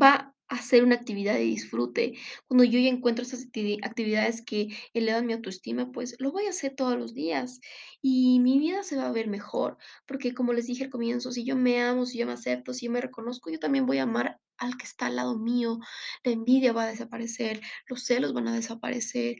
va 0.00 0.36
a 0.46 0.62
ser 0.62 0.84
una 0.84 0.94
actividad 0.94 1.34
de 1.34 1.40
disfrute. 1.40 2.14
Cuando 2.46 2.62
yo 2.62 2.78
ya 2.78 2.88
encuentro 2.88 3.24
esas 3.24 3.42
activi 3.44 3.78
actividades 3.82 4.42
que 4.44 4.68
elevan 4.94 5.26
mi 5.26 5.32
autoestima, 5.32 5.90
pues 5.90 6.14
lo 6.20 6.30
voy 6.30 6.46
a 6.46 6.50
hacer 6.50 6.76
todos 6.76 6.96
los 6.96 7.12
días, 7.12 7.58
y 8.00 8.38
mi 8.38 8.60
vida 8.60 8.84
se 8.84 8.96
va 8.96 9.08
a 9.08 9.12
ver 9.12 9.26
mejor, 9.26 9.78
porque 10.06 10.32
como 10.32 10.52
les 10.52 10.66
dije 10.66 10.84
al 10.84 10.90
comienzo, 10.90 11.32
si 11.32 11.44
yo 11.44 11.56
me 11.56 11.82
amo, 11.82 12.06
si 12.06 12.18
yo 12.18 12.26
me 12.26 12.34
acepto, 12.34 12.72
si 12.72 12.86
yo 12.86 12.92
me 12.92 13.00
reconozco, 13.00 13.50
yo 13.50 13.58
también 13.58 13.84
voy 13.86 13.98
a 13.98 14.04
amar 14.04 14.38
al 14.60 14.76
que 14.76 14.84
está 14.84 15.06
al 15.06 15.16
lado 15.16 15.36
mío. 15.36 15.80
La 16.22 16.32
envidia 16.32 16.72
va 16.72 16.84
a 16.84 16.90
desaparecer, 16.90 17.60
los 17.86 18.04
celos 18.04 18.32
van 18.32 18.46
a 18.48 18.54
desaparecer, 18.54 19.36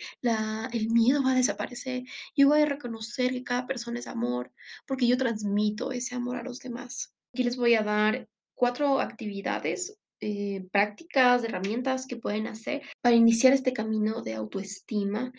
el 0.72 0.90
miedo 0.90 1.22
va 1.22 1.32
a 1.32 1.36
desaparecer. 1.36 2.04
Yo 2.36 2.48
voy 2.48 2.62
a 2.62 2.66
reconocer 2.66 3.30
que 3.30 3.44
cada 3.44 3.66
persona 3.66 4.00
es 4.00 4.08
amor, 4.08 4.52
porque 4.86 5.06
yo 5.06 5.16
transmito 5.16 5.92
ese 5.92 6.14
amor 6.14 6.36
a 6.36 6.42
los 6.42 6.58
demás. 6.58 7.14
Aquí 7.32 7.44
les 7.44 7.56
voy 7.56 7.74
a 7.74 7.82
dar 7.82 8.28
cuatro 8.54 9.00
actividades 9.00 9.96
eh, 10.22 10.66
prácticas, 10.70 11.44
herramientas 11.44 12.06
que 12.06 12.16
pueden 12.16 12.46
hacer 12.46 12.82
para 13.00 13.16
iniciar 13.16 13.54
este 13.54 13.72
camino 13.72 14.20
de 14.20 14.34
autoestima. 14.34 15.32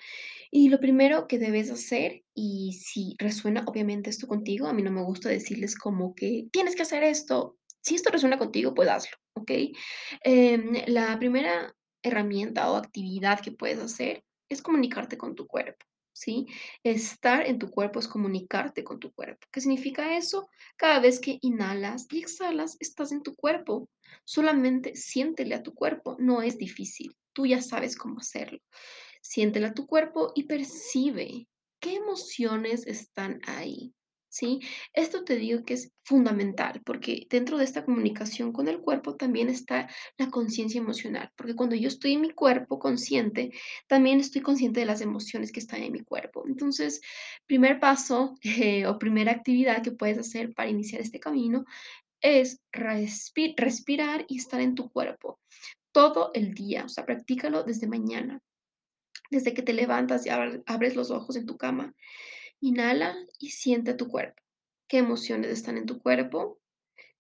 Y 0.50 0.70
lo 0.70 0.80
primero 0.80 1.28
que 1.28 1.38
debes 1.38 1.70
hacer, 1.70 2.24
y 2.34 2.74
si 2.74 3.16
resuena 3.20 3.64
obviamente 3.68 4.10
esto 4.10 4.28
contigo, 4.28 4.68
a 4.68 4.74
mí 4.74 4.82
no 4.82 4.92
me 4.92 5.04
gusta 5.04 5.30
decirles 5.30 5.78
como 5.78 6.16
que 6.16 6.48
tienes 6.52 6.76
que 6.76 6.82
hacer 6.82 7.04
esto. 7.04 7.58
Si 7.82 7.96
esto 7.96 8.12
resuena 8.12 8.38
contigo, 8.38 8.74
pues 8.74 8.90
hazlo, 8.90 9.18
¿ok? 9.34 9.52
Em, 10.24 10.84
la 10.88 11.18
primera 11.20 11.76
herramienta 12.04 12.72
o 12.72 12.76
actividad 12.76 13.40
que 13.42 13.52
puedes 13.52 13.80
hacer 13.80 14.24
es 14.50 14.62
comunicarte 14.62 15.18
con 15.18 15.36
tu 15.36 15.48
cuerpo, 15.48 15.86
¿sí? 16.14 16.46
Estar 16.84 17.46
en 17.48 17.58
tu 17.58 17.70
cuerpo 17.70 18.00
es 18.00 18.08
comunicarte 18.08 18.84
con 18.84 19.00
tu 19.00 19.12
cuerpo. 19.14 19.48
¿Qué 19.52 19.62
significa 19.62 20.18
eso? 20.18 20.48
Cada 20.78 21.00
vez 21.00 21.20
que 21.20 21.40
inhalas 21.42 22.08
y 22.12 22.20
exhalas, 22.20 22.78
estás 22.80 23.12
en 23.12 23.24
tu 23.24 23.36
cuerpo. 23.36 23.90
Solamente 24.26 24.96
siéntele 24.96 25.56
a 25.56 25.64
tu 25.64 25.74
cuerpo, 25.74 26.18
no 26.20 26.42
es 26.42 26.58
difícil. 26.58 27.16
Tú 27.34 27.46
ya 27.46 27.62
sabes 27.62 27.96
cómo 27.96 28.20
hacerlo. 28.20 28.60
Siéntele 29.22 29.68
a 29.68 29.74
tu 29.74 29.88
cuerpo 29.88 30.34
y 30.36 30.44
percibe 30.44 31.48
qué 31.80 31.96
emociones 31.96 32.86
están 32.88 33.40
ahí. 33.46 33.94
¿Sí? 34.32 34.60
Esto 34.94 35.24
te 35.24 35.36
digo 35.38 35.64
que 35.66 35.76
es 35.76 35.92
fundamental, 36.04 36.82
porque 36.86 37.28
dentro 37.30 37.58
de 37.60 37.66
esta 37.66 37.86
comunicación 37.86 38.52
con 38.54 38.68
el 38.68 38.80
cuerpo 38.82 39.16
también 39.16 39.50
está 39.50 39.90
la 40.18 40.30
conciencia 40.32 40.80
emocional, 40.82 41.32
porque 41.38 41.56
cuando 41.56 41.76
yo 41.76 41.88
estoy 41.90 42.14
en 42.14 42.22
mi 42.22 42.32
cuerpo 42.32 42.80
consciente, 42.80 43.52
también 43.88 44.20
estoy 44.20 44.42
consciente 44.42 44.80
de 44.80 44.88
las 44.88 45.02
emociones 45.02 45.52
que 45.52 45.60
están 45.60 45.84
en 45.84 45.92
mi 45.94 46.02
cuerpo. 46.04 46.46
Entonces, 46.48 47.02
primer 47.46 47.80
paso 47.80 48.36
o 48.88 49.00
primera 49.00 49.32
actividad 49.34 49.84
que 49.84 49.92
puedes 49.92 50.18
hacer 50.18 50.54
para 50.56 50.70
iniciar 50.70 51.02
este 51.02 51.20
camino 51.20 51.66
es 52.22 52.62
respi- 52.74 53.56
respirar 53.58 54.26
y 54.30 54.38
estar 54.40 54.62
en 54.62 54.76
tu 54.76 54.92
cuerpo 54.92 55.40
todo 55.94 56.32
el 56.36 56.54
día, 56.56 56.86
o 56.86 56.90
sea, 56.90 57.06
practícalo 57.06 57.64
desde 57.64 57.88
mañana, 57.88 58.42
desde 59.32 59.54
que 59.54 59.64
te 59.64 59.74
levantas 59.74 60.26
y 60.26 60.30
abres 60.30 60.96
los 60.96 61.12
ojos 61.12 61.36
en 61.36 61.46
tu 61.46 61.58
cama. 61.58 61.94
Inhala 62.62 63.16
y 63.40 63.50
siente 63.50 63.96
tu 63.96 64.08
cuerpo. 64.08 64.42
¿Qué 64.88 65.00
emociones 65.00 65.52
están 65.52 65.78
en 65.78 65.86
tu 65.86 66.00
cuerpo? 66.00 66.60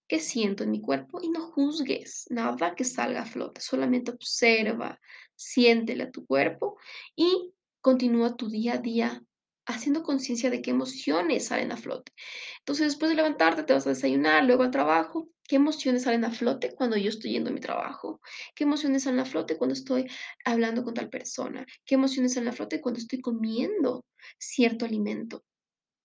¿Qué 0.07 0.19
siento 0.19 0.63
en 0.63 0.71
mi 0.71 0.81
cuerpo? 0.81 1.19
Y 1.21 1.29
no 1.29 1.41
juzgues 1.41 2.25
nada 2.29 2.75
que 2.75 2.83
salga 2.83 3.21
a 3.21 3.25
flote, 3.25 3.61
solamente 3.61 4.11
observa, 4.11 4.99
siéntele 5.35 6.03
a 6.03 6.11
tu 6.11 6.25
cuerpo 6.25 6.77
y 7.15 7.53
continúa 7.81 8.35
tu 8.35 8.49
día 8.49 8.73
a 8.73 8.77
día 8.77 9.23
haciendo 9.65 10.03
conciencia 10.03 10.49
de 10.49 10.61
qué 10.61 10.71
emociones 10.71 11.47
salen 11.47 11.71
a 11.71 11.77
flote. 11.77 12.11
Entonces, 12.59 12.87
después 12.87 13.09
de 13.09 13.15
levantarte, 13.15 13.63
te 13.63 13.73
vas 13.73 13.87
a 13.87 13.91
desayunar, 13.91 14.43
luego 14.43 14.63
al 14.63 14.71
trabajo. 14.71 15.29
¿Qué 15.51 15.57
emociones 15.57 16.03
salen 16.03 16.23
a 16.23 16.31
flote 16.31 16.73
cuando 16.75 16.95
yo 16.95 17.09
estoy 17.09 17.33
yendo 17.33 17.49
a 17.49 17.53
mi 17.53 17.59
trabajo? 17.59 18.21
¿Qué 18.55 18.63
emociones 18.63 19.03
salen 19.03 19.19
a 19.19 19.25
flote 19.25 19.57
cuando 19.57 19.73
estoy 19.73 20.09
hablando 20.45 20.81
con 20.81 20.93
tal 20.93 21.09
persona? 21.09 21.65
¿Qué 21.85 21.95
emociones 21.95 22.35
salen 22.35 22.47
a 22.47 22.53
flote 22.53 22.79
cuando 22.79 23.01
estoy 23.01 23.19
comiendo 23.19 24.05
cierto 24.39 24.85
alimento? 24.85 25.43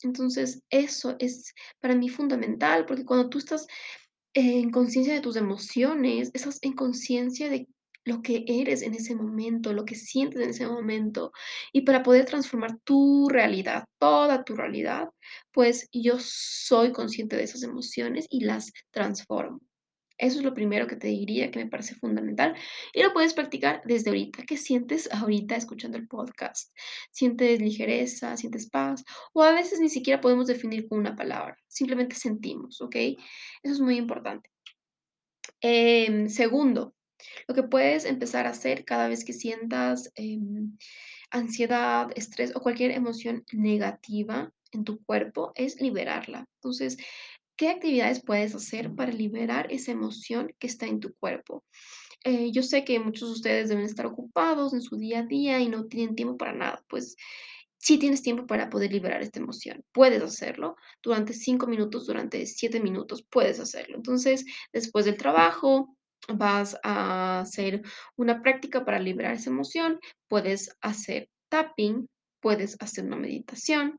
Entonces, 0.02 0.64
eso 0.68 1.14
es 1.20 1.54
para 1.78 1.94
mí 1.94 2.08
fundamental, 2.08 2.86
porque 2.86 3.04
cuando 3.04 3.28
tú 3.28 3.38
estás 3.38 3.68
en 4.34 4.72
conciencia 4.72 5.14
de 5.14 5.20
tus 5.20 5.36
emociones, 5.36 6.32
estás 6.34 6.58
en 6.62 6.72
conciencia 6.72 7.48
de 7.48 7.68
lo 8.06 8.22
que 8.22 8.44
eres 8.46 8.82
en 8.82 8.94
ese 8.94 9.14
momento, 9.14 9.72
lo 9.72 9.84
que 9.84 9.96
sientes 9.96 10.40
en 10.40 10.50
ese 10.50 10.66
momento, 10.66 11.32
y 11.72 11.82
para 11.82 12.02
poder 12.02 12.24
transformar 12.24 12.78
tu 12.84 13.28
realidad, 13.28 13.84
toda 13.98 14.44
tu 14.44 14.54
realidad, 14.54 15.10
pues 15.52 15.88
yo 15.92 16.16
soy 16.20 16.92
consciente 16.92 17.36
de 17.36 17.42
esas 17.42 17.62
emociones 17.64 18.26
y 18.30 18.44
las 18.44 18.72
transformo. 18.92 19.60
Eso 20.18 20.38
es 20.38 20.44
lo 20.44 20.54
primero 20.54 20.86
que 20.86 20.96
te 20.96 21.08
diría 21.08 21.50
que 21.50 21.58
me 21.58 21.70
parece 21.70 21.94
fundamental 21.94 22.54
y 22.94 23.02
lo 23.02 23.12
puedes 23.12 23.34
practicar 23.34 23.82
desde 23.84 24.10
ahorita. 24.10 24.44
¿Qué 24.46 24.56
sientes 24.56 25.12
ahorita 25.12 25.56
escuchando 25.56 25.98
el 25.98 26.08
podcast? 26.08 26.72
¿Sientes 27.10 27.60
ligereza? 27.60 28.36
¿Sientes 28.36 28.70
paz? 28.70 29.04
O 29.34 29.42
a 29.42 29.52
veces 29.52 29.78
ni 29.78 29.90
siquiera 29.90 30.20
podemos 30.20 30.46
definir 30.46 30.88
con 30.88 31.00
una 31.00 31.16
palabra, 31.16 31.56
simplemente 31.66 32.16
sentimos, 32.16 32.80
¿ok? 32.80 32.96
Eso 32.96 33.74
es 33.74 33.80
muy 33.80 33.96
importante. 33.96 34.48
Em, 35.60 36.28
segundo, 36.28 36.95
lo 37.48 37.54
que 37.54 37.62
puedes 37.62 38.04
empezar 38.04 38.46
a 38.46 38.50
hacer 38.50 38.84
cada 38.84 39.08
vez 39.08 39.24
que 39.24 39.32
sientas 39.32 40.10
em, 40.14 40.76
ansiedad, 41.30 42.08
estrés 42.16 42.54
o 42.54 42.60
cualquier 42.60 42.92
emoción 42.92 43.44
negativa 43.52 44.52
en 44.72 44.84
tu 44.84 45.02
cuerpo 45.04 45.52
es 45.54 45.80
liberarla. 45.80 46.46
Entonces, 46.56 46.96
¿qué 47.56 47.68
actividades 47.68 48.22
puedes 48.24 48.54
hacer 48.54 48.94
para 48.94 49.12
liberar 49.12 49.66
esa 49.70 49.92
emoción 49.92 50.54
que 50.58 50.66
está 50.66 50.86
en 50.86 51.00
tu 51.00 51.14
cuerpo? 51.14 51.64
Eh, 52.24 52.50
yo 52.52 52.62
sé 52.62 52.84
que 52.84 52.98
muchos 52.98 53.28
de 53.28 53.34
ustedes 53.34 53.68
deben 53.68 53.84
estar 53.84 54.06
ocupados 54.06 54.74
en 54.74 54.82
su 54.82 54.96
día 54.96 55.20
a 55.20 55.26
día 55.26 55.60
y 55.60 55.68
no 55.68 55.86
tienen 55.86 56.16
tiempo 56.16 56.36
para 56.36 56.52
nada, 56.52 56.84
pues 56.88 57.16
sí 57.78 57.98
tienes 57.98 58.22
tiempo 58.22 58.46
para 58.46 58.68
poder 58.68 58.92
liberar 58.92 59.22
esta 59.22 59.38
emoción. 59.38 59.84
Puedes 59.92 60.22
hacerlo 60.22 60.76
durante 61.02 61.32
cinco 61.34 61.66
minutos, 61.68 62.06
durante 62.06 62.44
siete 62.46 62.80
minutos, 62.80 63.24
puedes 63.30 63.60
hacerlo. 63.60 63.96
Entonces, 63.96 64.44
después 64.72 65.04
del 65.04 65.16
trabajo, 65.16 65.95
vas 66.28 66.76
a 66.82 67.40
hacer 67.40 67.82
una 68.16 68.42
práctica 68.42 68.84
para 68.84 68.98
liberar 68.98 69.34
esa 69.34 69.50
emoción. 69.50 69.98
Puedes 70.28 70.76
hacer 70.80 71.28
tapping, 71.48 72.08
puedes 72.40 72.76
hacer 72.80 73.04
una 73.04 73.16
meditación, 73.16 73.98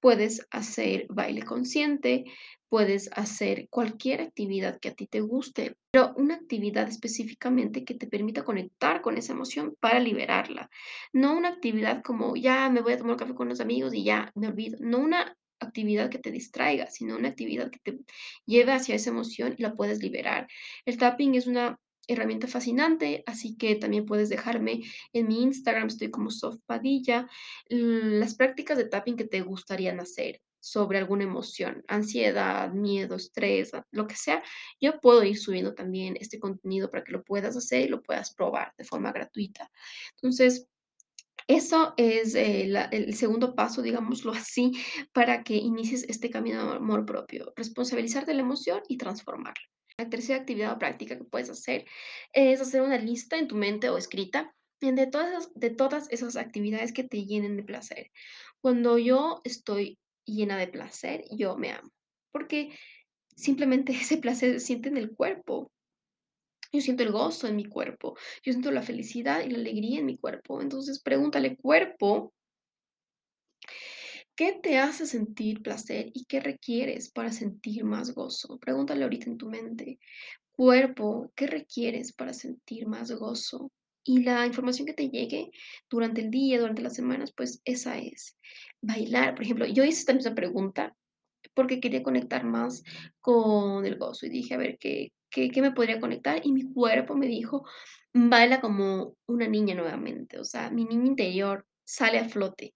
puedes 0.00 0.46
hacer 0.50 1.06
baile 1.08 1.42
consciente, 1.42 2.24
puedes 2.68 3.10
hacer 3.12 3.66
cualquier 3.70 4.20
actividad 4.20 4.78
que 4.78 4.88
a 4.88 4.94
ti 4.94 5.06
te 5.06 5.20
guste, 5.20 5.76
pero 5.90 6.12
una 6.16 6.34
actividad 6.34 6.88
específicamente 6.88 7.84
que 7.84 7.94
te 7.94 8.06
permita 8.06 8.44
conectar 8.44 9.00
con 9.00 9.16
esa 9.16 9.32
emoción 9.32 9.74
para 9.80 10.00
liberarla. 10.00 10.68
No 11.12 11.36
una 11.36 11.48
actividad 11.48 12.02
como 12.02 12.36
ya 12.36 12.68
me 12.70 12.82
voy 12.82 12.92
a 12.92 12.98
tomar 12.98 13.12
un 13.12 13.18
café 13.18 13.34
con 13.34 13.48
los 13.48 13.60
amigos 13.60 13.94
y 13.94 14.04
ya 14.04 14.30
me 14.34 14.48
olvido. 14.48 14.78
No 14.80 14.98
una 14.98 15.34
actividad 15.60 16.10
que 16.10 16.18
te 16.18 16.30
distraiga, 16.30 16.86
sino 16.88 17.16
una 17.16 17.28
actividad 17.28 17.70
que 17.70 17.78
te 17.80 17.98
lleve 18.46 18.72
hacia 18.72 18.94
esa 18.94 19.10
emoción 19.10 19.54
y 19.58 19.62
la 19.62 19.74
puedes 19.74 20.00
liberar. 20.02 20.48
El 20.84 20.98
tapping 20.98 21.34
es 21.34 21.46
una 21.46 21.78
herramienta 22.06 22.46
fascinante, 22.46 23.22
así 23.26 23.56
que 23.56 23.76
también 23.76 24.06
puedes 24.06 24.30
dejarme 24.30 24.82
en 25.12 25.28
mi 25.28 25.42
Instagram, 25.42 25.88
estoy 25.88 26.10
como 26.10 26.30
Sof 26.30 26.56
Padilla, 26.66 27.28
l- 27.68 28.18
las 28.18 28.34
prácticas 28.34 28.78
de 28.78 28.86
tapping 28.88 29.16
que 29.16 29.24
te 29.26 29.40
gustarían 29.42 30.00
hacer 30.00 30.40
sobre 30.60 30.98
alguna 30.98 31.24
emoción, 31.24 31.84
ansiedad, 31.86 32.72
miedo, 32.72 33.14
estrés, 33.16 33.70
lo 33.92 34.06
que 34.06 34.16
sea, 34.16 34.42
yo 34.80 35.00
puedo 35.00 35.22
ir 35.22 35.38
subiendo 35.38 35.74
también 35.74 36.16
este 36.20 36.38
contenido 36.40 36.90
para 36.90 37.04
que 37.04 37.12
lo 37.12 37.22
puedas 37.22 37.56
hacer 37.56 37.82
y 37.82 37.88
lo 37.88 38.02
puedas 38.02 38.34
probar 38.34 38.72
de 38.76 38.84
forma 38.84 39.12
gratuita. 39.12 39.70
Entonces, 40.16 40.66
eso 41.48 41.94
es, 41.96 42.34
eh, 42.34 42.70
el 42.92 43.14
segundo 43.14 43.54
paso, 43.54 43.80
digámoslo 43.80 44.32
así, 44.32 44.72
para 45.12 45.42
que 45.42 45.54
inicies 45.56 46.04
este 46.04 46.30
camino 46.30 46.70
de 46.70 46.76
amor 46.76 47.06
propio, 47.06 47.52
responsabilizarte 47.56 48.32
de 48.32 48.36
la 48.36 48.42
emoción 48.42 48.82
y 48.88 48.98
transformarla. 48.98 49.64
La 49.98 50.08
tercera 50.08 50.38
actividad 50.38 50.74
o 50.74 50.78
práctica 50.78 51.16
que 51.16 51.24
puedes 51.24 51.50
hacer 51.50 51.86
es 52.32 52.60
hacer 52.60 52.82
una 52.82 52.98
lista 52.98 53.38
en 53.38 53.48
tu 53.48 53.56
mente 53.56 53.88
o 53.88 53.98
escrita 53.98 54.54
de 54.80 55.10
de 55.54 55.70
todas 55.70 56.06
esas 56.10 56.36
actividades 56.36 56.92
que 56.92 57.02
te 57.02 57.24
llenen 57.24 57.56
de 57.56 57.64
placer. 57.64 58.10
Cuando 58.60 58.98
yo 58.98 59.40
estoy 59.42 59.98
llena 60.24 60.56
de 60.56 60.68
placer, 60.68 61.24
yo 61.30 61.56
me 61.56 61.72
amo, 61.72 61.90
porque 62.30 62.70
simplemente 63.34 63.92
ese 64.00 64.18
placer 64.18 64.60
se 64.60 64.66
siente 64.66 64.88
en 64.88 64.98
el 64.98 65.14
cuerpo. 65.14 65.72
Yo 66.72 66.80
siento 66.80 67.02
el 67.02 67.12
gozo 67.12 67.46
en 67.46 67.56
mi 67.56 67.64
cuerpo, 67.64 68.16
yo 68.42 68.52
siento 68.52 68.70
la 68.70 68.82
felicidad 68.82 69.42
y 69.44 69.50
la 69.50 69.58
alegría 69.58 70.00
en 70.00 70.06
mi 70.06 70.18
cuerpo. 70.18 70.60
Entonces, 70.60 71.00
pregúntale, 71.00 71.56
cuerpo, 71.56 72.34
¿qué 74.36 74.52
te 74.62 74.78
hace 74.78 75.06
sentir 75.06 75.62
placer 75.62 76.10
y 76.14 76.24
qué 76.26 76.40
requieres 76.40 77.10
para 77.10 77.32
sentir 77.32 77.84
más 77.84 78.14
gozo? 78.14 78.58
Pregúntale 78.58 79.02
ahorita 79.04 79.30
en 79.30 79.38
tu 79.38 79.48
mente, 79.48 79.98
cuerpo, 80.52 81.32
¿qué 81.34 81.46
requieres 81.46 82.12
para 82.12 82.34
sentir 82.34 82.86
más 82.86 83.10
gozo? 83.12 83.72
Y 84.04 84.22
la 84.22 84.46
información 84.46 84.86
que 84.86 84.94
te 84.94 85.08
llegue 85.08 85.50
durante 85.90 86.20
el 86.20 86.30
día, 86.30 86.60
durante 86.60 86.82
las 86.82 86.94
semanas, 86.94 87.32
pues 87.36 87.60
esa 87.64 87.98
es. 87.98 88.36
Bailar, 88.80 89.34
por 89.34 89.44
ejemplo, 89.44 89.66
yo 89.66 89.84
hice 89.84 90.00
esta 90.00 90.14
misma 90.14 90.34
pregunta 90.34 90.94
porque 91.58 91.80
quería 91.80 92.04
conectar 92.04 92.44
más 92.44 92.84
con 93.20 93.84
el 93.84 93.98
gozo 93.98 94.26
y 94.26 94.28
dije, 94.28 94.54
a 94.54 94.58
ver, 94.58 94.78
¿qué, 94.78 95.10
qué, 95.28 95.50
qué 95.50 95.60
me 95.60 95.72
podría 95.72 95.98
conectar? 95.98 96.40
Y 96.44 96.52
mi 96.52 96.72
cuerpo 96.72 97.16
me 97.16 97.26
dijo, 97.26 97.66
baila 98.14 98.60
como 98.60 99.16
una 99.26 99.48
niña 99.48 99.74
nuevamente, 99.74 100.38
o 100.38 100.44
sea, 100.44 100.70
mi 100.70 100.84
niña 100.84 101.06
interior 101.06 101.66
sale 101.82 102.20
a 102.20 102.28
flote 102.28 102.74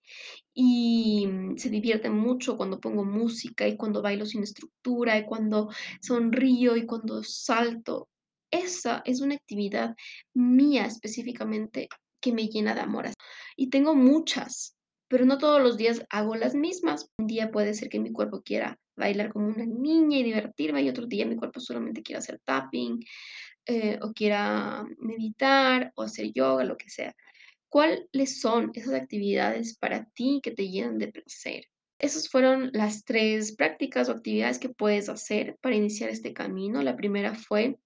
y 0.52 1.28
mm, 1.28 1.58
se 1.58 1.70
divierte 1.70 2.10
mucho 2.10 2.56
cuando 2.56 2.80
pongo 2.80 3.04
música 3.04 3.68
y 3.68 3.76
cuando 3.76 4.02
bailo 4.02 4.26
sin 4.26 4.42
estructura 4.42 5.16
y 5.16 5.26
cuando 5.26 5.68
sonrío 6.00 6.76
y 6.76 6.84
cuando 6.84 7.22
salto. 7.22 8.08
Esa 8.50 9.02
es 9.04 9.20
una 9.20 9.36
actividad 9.36 9.94
mía 10.34 10.86
específicamente 10.86 11.88
que 12.20 12.32
me 12.32 12.48
llena 12.48 12.74
de 12.74 12.80
amor. 12.80 13.10
Y 13.54 13.70
tengo 13.70 13.94
muchas, 13.94 14.74
pero 15.12 15.26
no 15.26 15.36
todos 15.36 15.60
los 15.60 15.76
días 15.76 16.06
hago 16.08 16.36
las 16.36 16.54
mismas. 16.54 17.10
Un 17.18 17.26
día 17.26 17.50
puede 17.50 17.74
ser 17.74 17.90
que 17.90 18.00
mi 18.00 18.12
cuerpo 18.12 18.40
quiera 18.40 18.80
bailar 18.96 19.30
como 19.30 19.48
una 19.48 19.66
niña 19.66 20.16
y 20.16 20.22
divertirme 20.22 20.80
y 20.80 20.88
otro 20.88 21.04
día 21.06 21.26
mi 21.26 21.36
cuerpo 21.36 21.60
solamente 21.60 22.02
quiera 22.02 22.20
hacer 22.20 22.40
tapping 22.42 22.98
eh, 23.66 23.98
o 24.00 24.14
quiera 24.14 24.86
meditar 24.98 25.92
o 25.96 26.02
hacer 26.02 26.32
yoga, 26.32 26.64
lo 26.64 26.78
que 26.78 26.88
sea. 26.88 27.14
¿Cuáles 27.68 28.40
son 28.40 28.70
esas 28.72 28.94
actividades 28.94 29.76
para 29.76 30.06
ti 30.14 30.40
que 30.42 30.52
te 30.52 30.70
llenan 30.70 30.96
de 30.96 31.08
placer? 31.08 31.66
Esas 31.98 32.30
fueron 32.30 32.70
las 32.72 33.04
tres 33.04 33.54
prácticas 33.54 34.08
o 34.08 34.12
actividades 34.12 34.58
que 34.58 34.70
puedes 34.70 35.10
hacer 35.10 35.58
para 35.60 35.76
iniciar 35.76 36.08
este 36.08 36.32
camino. 36.32 36.80
La 36.80 36.96
primera 36.96 37.34
fue 37.34 37.76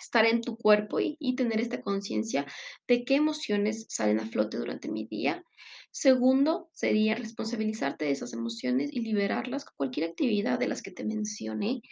estar 0.00 0.26
en 0.26 0.40
tu 0.40 0.56
cuerpo 0.56 1.00
y, 1.00 1.16
y 1.18 1.34
tener 1.34 1.60
esta 1.60 1.80
conciencia 1.80 2.46
de 2.86 3.04
qué 3.04 3.16
emociones 3.16 3.86
salen 3.88 4.20
a 4.20 4.26
flote 4.26 4.58
durante 4.58 4.88
mi 4.88 5.06
día. 5.08 5.44
Segundo, 5.92 6.70
sería 6.72 7.14
responsabilizarte 7.14 8.06
de 8.06 8.12
esas 8.12 8.32
emociones 8.32 8.90
y 8.92 9.00
liberarlas 9.00 9.66
con 9.66 9.74
cualquier 9.76 10.08
actividad 10.08 10.58
de 10.58 10.66
las 10.66 10.80
que 10.80 10.90
te 10.90 11.04
mencioné. 11.04 11.82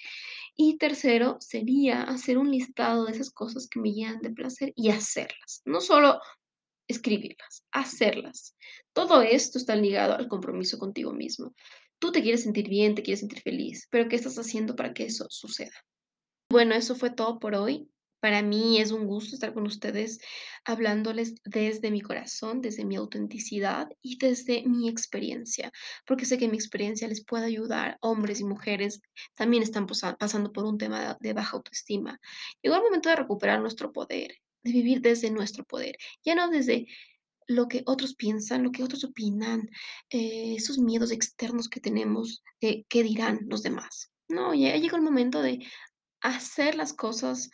Y 0.57 0.79
tercero, 0.79 1.37
sería 1.41 2.03
hacer 2.05 2.39
un 2.39 2.51
listado 2.51 3.05
de 3.05 3.13
esas 3.13 3.31
cosas 3.31 3.69
que 3.69 3.79
me 3.79 3.93
llenan 3.93 4.23
de 4.23 4.31
placer 4.31 4.73
y 4.75 4.89
hacerlas. 4.89 5.61
No 5.67 5.83
solo 5.83 6.19
escribirlas, 6.89 7.65
hacerlas. 7.73 8.57
Todo 8.95 9.21
esto 9.21 9.59
está 9.59 9.77
ligado 9.77 10.15
al 10.15 10.29
compromiso 10.29 10.79
contigo 10.79 11.13
mismo. 11.13 11.55
Tú 11.99 12.11
te 12.11 12.23
quieres 12.23 12.43
sentir 12.43 12.71
bien, 12.71 12.95
te 12.95 13.03
quieres 13.03 13.21
sentir 13.21 13.43
feliz, 13.43 13.87
pero 13.91 14.09
¿qué 14.09 14.17
estás 14.17 14.39
haciendo 14.39 14.75
para 14.77 14.95
que 14.95 15.05
eso 15.05 15.27
suceda? 15.29 15.77
Bueno, 16.51 16.75
eso 16.75 16.95
fue 16.95 17.11
todo 17.11 17.39
por 17.39 17.55
hoy. 17.55 17.91
Para 18.21 18.43
mí 18.43 18.79
es 18.81 18.93
un 18.93 19.07
gusto 19.07 19.35
estar 19.35 19.55
con 19.55 19.67
ustedes 19.67 20.21
hablándoles 20.65 21.35
desde 21.45 21.91
mi 21.91 22.03
corazón, 22.03 22.61
desde 22.61 22.85
mi 22.85 22.97
autenticidad 22.97 23.89
y 24.03 24.19
desde 24.19 24.63
mi 24.67 24.89
experiencia, 24.89 25.73
porque 26.07 26.27
sé 26.27 26.39
que 26.39 26.49
mi 26.49 26.57
experiencia 26.57 27.09
les 27.09 27.25
puede 27.25 27.47
ayudar. 27.47 27.97
Hombres 28.01 28.41
y 28.41 28.45
mujeres 28.45 29.01
también 29.35 29.63
están 29.63 29.87
pasando 29.87 30.53
por 30.53 30.65
un 30.65 30.79
tema 30.79 31.17
de 31.21 31.33
baja 31.33 31.57
autoestima. 31.57 32.21
Llegó 32.63 32.77
el 32.77 32.83
momento 32.83 33.09
de 33.09 33.17
recuperar 33.17 33.61
nuestro 33.61 33.93
poder, 33.93 34.35
de 34.63 34.73
vivir 34.73 35.01
desde 35.01 35.31
nuestro 35.31 35.65
poder, 35.65 35.97
ya 36.25 36.35
no 36.35 36.51
desde 36.51 36.87
lo 37.47 37.67
que 37.67 37.83
otros 37.87 38.15
piensan, 38.15 38.63
lo 38.63 38.71
que 38.71 38.85
otros 38.85 39.03
opinan, 39.03 39.69
eh, 40.11 40.55
esos 40.57 40.79
miedos 40.79 41.11
externos 41.11 41.69
que 41.69 41.81
tenemos 41.81 42.45
de 42.61 42.87
qué 42.89 43.03
dirán 43.03 43.41
los 43.49 43.63
demás. 43.63 44.13
No, 44.29 44.55
ya 44.55 44.77
llegó 44.77 44.97
el 44.97 45.03
momento 45.03 45.43
de 45.43 45.67
hacer 46.21 46.77
las 46.77 46.93
cosas 46.93 47.51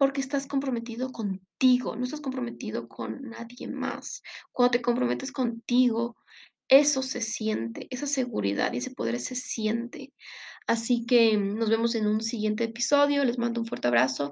porque 0.00 0.22
estás 0.22 0.46
comprometido 0.46 1.12
contigo, 1.12 1.94
no 1.94 2.04
estás 2.04 2.22
comprometido 2.22 2.88
con 2.88 3.20
nadie 3.20 3.68
más. 3.68 4.22
Cuando 4.50 4.70
te 4.70 4.80
comprometes 4.80 5.30
contigo, 5.30 6.16
eso 6.68 7.02
se 7.02 7.20
siente, 7.20 7.86
esa 7.90 8.06
seguridad 8.06 8.72
y 8.72 8.78
ese 8.78 8.92
poder 8.92 9.20
se 9.20 9.34
siente. 9.34 10.14
Así 10.66 11.04
que 11.04 11.36
mm, 11.36 11.58
nos 11.58 11.68
vemos 11.68 11.94
en 11.94 12.06
un 12.06 12.22
siguiente 12.22 12.64
episodio. 12.64 13.26
Les 13.26 13.36
mando 13.36 13.60
un 13.60 13.66
fuerte 13.66 13.88
abrazo. 13.88 14.30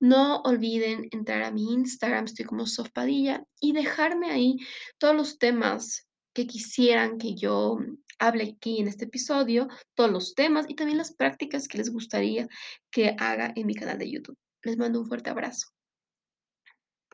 No 0.00 0.40
olviden 0.40 1.06
entrar 1.10 1.42
a 1.42 1.50
mi 1.50 1.70
Instagram, 1.74 2.24
estoy 2.24 2.46
como 2.46 2.66
Sofpadilla, 2.66 3.44
y 3.60 3.72
dejarme 3.72 4.30
ahí 4.30 4.56
todos 4.96 5.14
los 5.14 5.38
temas 5.38 6.08
que 6.32 6.46
quisieran 6.46 7.18
que 7.18 7.34
yo 7.34 7.76
mm, 7.78 7.98
hable 8.20 8.54
aquí 8.56 8.80
en 8.80 8.88
este 8.88 9.04
episodio, 9.04 9.68
todos 9.94 10.10
los 10.10 10.34
temas 10.34 10.64
y 10.66 10.76
también 10.76 10.96
las 10.96 11.12
prácticas 11.12 11.68
que 11.68 11.76
les 11.76 11.90
gustaría 11.90 12.48
que 12.90 13.14
haga 13.18 13.52
en 13.54 13.66
mi 13.66 13.74
canal 13.74 13.98
de 13.98 14.10
YouTube. 14.10 14.38
Les 14.62 14.76
mando 14.78 15.00
un 15.00 15.06
fuerte 15.06 15.28
abrazo. 15.30 15.68